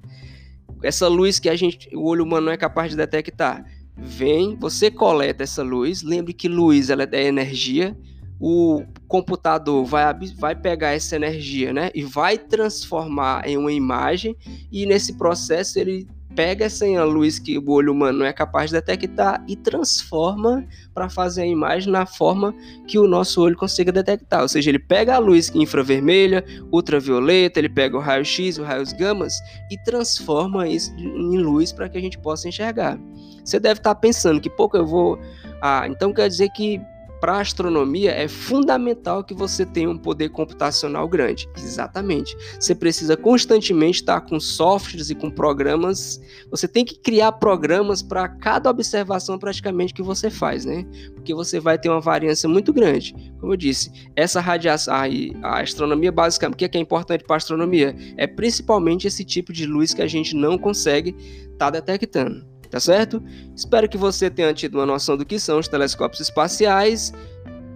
Essa 0.82 1.08
luz 1.08 1.38
que 1.38 1.48
a 1.48 1.56
gente, 1.56 1.88
o 1.96 2.06
olho 2.06 2.22
humano 2.22 2.46
não 2.46 2.52
é 2.52 2.58
capaz 2.58 2.90
de 2.90 2.98
detectar 2.98 3.64
vem, 4.00 4.56
você 4.56 4.90
coleta 4.90 5.42
essa 5.42 5.62
luz. 5.62 6.02
Lembre 6.02 6.32
que 6.32 6.48
luz 6.48 6.90
ela 6.90 7.06
é 7.12 7.24
energia. 7.26 7.96
O 8.40 8.82
computador 9.06 9.84
vai, 9.84 10.02
vai 10.38 10.54
pegar 10.54 10.92
essa 10.92 11.14
energia 11.14 11.72
né, 11.72 11.90
e 11.94 12.02
vai 12.02 12.38
transformar 12.38 13.46
em 13.46 13.58
uma 13.58 13.72
imagem, 13.72 14.34
e 14.72 14.86
nesse 14.86 15.18
processo 15.18 15.78
ele 15.78 16.08
pega 16.34 16.66
essa 16.66 16.86
luz 17.04 17.38
que 17.38 17.58
o 17.58 17.70
olho 17.70 17.92
humano 17.92 18.20
não 18.20 18.26
é 18.26 18.32
capaz 18.32 18.70
de 18.70 18.76
detectar 18.76 19.44
e 19.48 19.56
transforma 19.56 20.64
para 20.94 21.08
fazer 21.08 21.42
a 21.42 21.46
imagem 21.46 21.92
na 21.92 22.06
forma 22.06 22.54
que 22.86 22.98
o 22.98 23.06
nosso 23.06 23.42
olho 23.42 23.56
consiga 23.56 23.90
detectar. 23.90 24.42
Ou 24.42 24.48
seja, 24.48 24.70
ele 24.70 24.78
pega 24.78 25.16
a 25.16 25.18
luz 25.18 25.50
infravermelha, 25.54 26.44
ultravioleta, 26.72 27.58
ele 27.58 27.68
pega 27.68 27.96
o 27.96 28.00
raio-x, 28.00 28.58
os 28.58 28.66
raios 28.66 28.92
gamas 28.92 29.34
e 29.70 29.76
transforma 29.84 30.68
isso 30.68 30.94
em 30.96 31.38
luz 31.38 31.72
para 31.72 31.88
que 31.88 31.98
a 31.98 32.00
gente 32.00 32.18
possa 32.18 32.48
enxergar. 32.48 32.98
Você 33.44 33.58
deve 33.58 33.80
estar 33.80 33.94
pensando 33.96 34.40
que 34.40 34.50
pouco 34.50 34.76
eu 34.76 34.86
vou. 34.86 35.18
Ah, 35.60 35.86
então 35.86 36.12
quer 36.12 36.28
dizer 36.28 36.50
que 36.50 36.80
para 37.20 37.34
a 37.34 37.40
astronomia 37.40 38.12
é 38.12 38.26
fundamental 38.26 39.22
que 39.22 39.34
você 39.34 39.66
tenha 39.66 39.90
um 39.90 39.98
poder 39.98 40.30
computacional 40.30 41.06
grande. 41.06 41.48
Exatamente. 41.56 42.36
Você 42.58 42.74
precisa 42.74 43.16
constantemente 43.16 44.00
estar 44.00 44.22
com 44.22 44.40
softwares 44.40 45.10
e 45.10 45.14
com 45.14 45.30
programas. 45.30 46.20
Você 46.50 46.66
tem 46.66 46.84
que 46.84 46.98
criar 46.98 47.32
programas 47.32 48.02
para 48.02 48.28
cada 48.28 48.70
observação 48.70 49.38
praticamente 49.38 49.92
que 49.92 50.02
você 50.02 50.30
faz, 50.30 50.64
né? 50.64 50.86
Porque 51.14 51.34
você 51.34 51.60
vai 51.60 51.78
ter 51.78 51.90
uma 51.90 52.00
variância 52.00 52.48
muito 52.48 52.72
grande. 52.72 53.14
Como 53.38 53.52
eu 53.52 53.56
disse, 53.56 53.90
essa 54.16 54.40
radiação, 54.40 54.94
a 55.42 55.60
astronomia 55.60 56.10
basicamente, 56.10 56.54
o 56.54 56.58
que 56.58 56.64
é, 56.64 56.68
que 56.68 56.78
é 56.78 56.80
importante 56.80 57.24
para 57.24 57.36
a 57.36 57.38
astronomia? 57.38 57.94
É 58.16 58.26
principalmente 58.26 59.06
esse 59.06 59.24
tipo 59.24 59.52
de 59.52 59.66
luz 59.66 59.92
que 59.92 60.02
a 60.02 60.06
gente 60.06 60.34
não 60.34 60.56
consegue 60.56 61.14
estar 61.52 61.66
tá 61.66 61.70
detectando 61.70 62.49
tá 62.70 62.80
certo? 62.80 63.22
Espero 63.54 63.88
que 63.88 63.98
você 63.98 64.30
tenha 64.30 64.54
tido 64.54 64.76
uma 64.76 64.86
noção 64.86 65.16
do 65.16 65.24
que 65.24 65.38
são 65.38 65.58
os 65.58 65.68
telescópios 65.68 66.20
espaciais. 66.20 67.12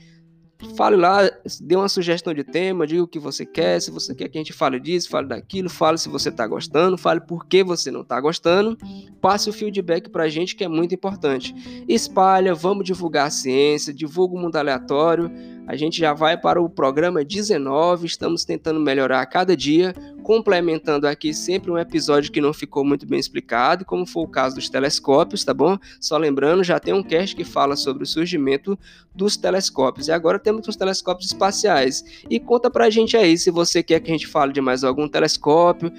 Fale 0.76 0.98
lá, 0.98 1.19
dê 1.62 1.76
uma 1.76 1.88
sugestão 1.88 2.34
de 2.34 2.43
tema, 2.43 2.86
diga 2.86 3.04
o 3.04 3.08
que 3.08 3.17
você 3.17 3.45
quer, 3.45 3.82
se 3.82 3.89
você 3.91 4.13
quer 4.13 4.28
que 4.28 4.38
a 4.38 4.41
gente 4.41 4.52
fale 4.52 4.78
disso, 4.78 5.10
fale 5.10 5.28
daquilo, 5.28 5.69
fale 5.69 5.98
se 5.98 6.10
você 6.10 6.28
está 6.30 6.45
gostando, 6.45 6.98
fale 6.98 7.22
por 7.22 7.45
que 7.45 7.63
você 7.63 7.89
não 7.89 8.02
está 8.02 8.19
gostando, 8.19 8.78
passe 9.22 9.50
o 9.50 9.54
feedback 9.54 10.10
para 10.10 10.24
a 10.26 10.30
gente 10.30 10.58
que 10.58 10.63
é 10.63 10.67
muito 10.67 10.93
importante. 10.93 11.56
Espalha, 11.88 12.54
vamos 12.54 12.84
divulgar 12.84 13.28
a 13.28 13.32
ciência, 13.32 13.93
divulga 13.93 14.36
o 14.36 14.39
mundo 14.39 14.58
aleatório, 14.58 15.32
a 15.70 15.76
gente 15.76 16.00
já 16.00 16.16
vai 16.16 16.36
para 16.36 16.60
o 16.60 16.68
programa 16.68 17.24
19, 17.24 18.08
estamos 18.08 18.44
tentando 18.44 18.80
melhorar 18.80 19.22
a 19.22 19.26
cada 19.28 19.56
dia, 19.56 19.94
complementando 20.24 21.08
aqui 21.08 21.32
sempre 21.32 21.70
um 21.70 21.78
episódio 21.78 22.32
que 22.32 22.42
não 22.42 22.52
ficou 22.52 22.84
muito 22.84 23.06
bem 23.06 23.20
explicado, 23.20 23.86
como 23.86 24.04
foi 24.04 24.24
o 24.24 24.28
caso 24.28 24.56
dos 24.56 24.68
telescópios, 24.68 25.44
tá 25.44 25.54
bom? 25.54 25.78
Só 26.02 26.18
lembrando, 26.18 26.64
já 26.64 26.80
tem 26.80 26.92
um 26.92 27.04
cast 27.04 27.36
que 27.36 27.44
fala 27.44 27.76
sobre 27.76 28.02
o 28.02 28.08
surgimento 28.08 28.76
dos 29.14 29.38
telescópios. 29.38 30.08
E 30.08 30.12
agora 30.12 30.40
temos 30.40 30.68
os 30.68 30.76
telescópios 30.76 31.28
espaciais. 31.28 32.04
E 32.28 32.40
conta 32.40 32.72
pra 32.72 32.90
gente 32.90 33.16
aí 33.16 33.38
se 33.38 33.52
você 33.52 33.84
quer 33.84 34.00
que 34.00 34.10
a 34.10 34.14
gente 34.14 34.26
fale 34.26 34.52
de 34.52 34.62
mais 34.62 34.84
algum 34.84 35.08
telescópio, 35.08 35.92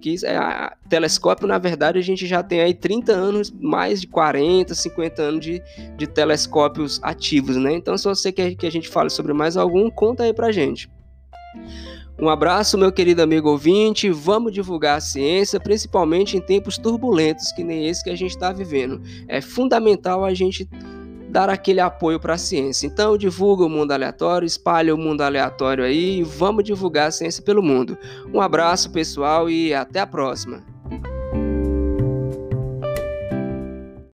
que 0.00 0.16
é, 0.24 0.72
telescópio, 0.88 1.46
na 1.46 1.58
verdade, 1.58 1.98
a 1.98 2.02
gente 2.02 2.26
já 2.26 2.42
tem 2.42 2.60
aí 2.60 2.74
30 2.74 3.12
anos, 3.12 3.50
mais 3.50 4.00
de 4.00 4.06
40, 4.06 4.74
50 4.74 5.22
anos 5.22 5.40
de, 5.40 5.62
de 5.96 6.06
telescópios 6.06 6.98
ativos, 7.02 7.56
né? 7.56 7.74
Então, 7.74 7.96
se 7.96 8.04
você 8.04 8.32
quer 8.32 8.54
que 8.54 8.66
a 8.66 8.72
gente 8.72 8.88
fale 8.88 9.10
sobre 9.10 9.32
mais 9.32 9.56
algum, 9.56 9.90
conta 9.90 10.24
aí 10.24 10.32
pra 10.32 10.50
gente. 10.50 10.90
Um 12.20 12.28
abraço, 12.28 12.76
meu 12.76 12.92
querido 12.92 13.22
amigo 13.22 13.48
ouvinte. 13.48 14.10
Vamos 14.10 14.52
divulgar 14.52 14.98
a 14.98 15.00
ciência, 15.00 15.58
principalmente 15.58 16.36
em 16.36 16.40
tempos 16.40 16.76
turbulentos 16.76 17.50
que 17.52 17.64
nem 17.64 17.88
esse 17.88 18.04
que 18.04 18.10
a 18.10 18.16
gente 18.16 18.32
está 18.32 18.52
vivendo. 18.52 19.00
É 19.26 19.40
fundamental 19.40 20.22
a 20.22 20.34
gente 20.34 20.68
dar 21.30 21.48
aquele 21.48 21.80
apoio 21.80 22.18
para 22.18 22.34
a 22.34 22.38
ciência. 22.38 22.86
Então, 22.86 23.16
divulga 23.16 23.64
o 23.64 23.68
mundo 23.68 23.92
aleatório, 23.92 24.46
espalha 24.46 24.94
o 24.94 24.98
mundo 24.98 25.22
aleatório 25.22 25.84
aí 25.84 26.18
e 26.18 26.22
vamos 26.22 26.64
divulgar 26.64 27.08
a 27.08 27.12
ciência 27.12 27.42
pelo 27.42 27.62
mundo. 27.62 27.96
Um 28.32 28.40
abraço, 28.40 28.90
pessoal, 28.90 29.48
e 29.48 29.72
até 29.72 30.00
a 30.00 30.06
próxima. 30.06 30.62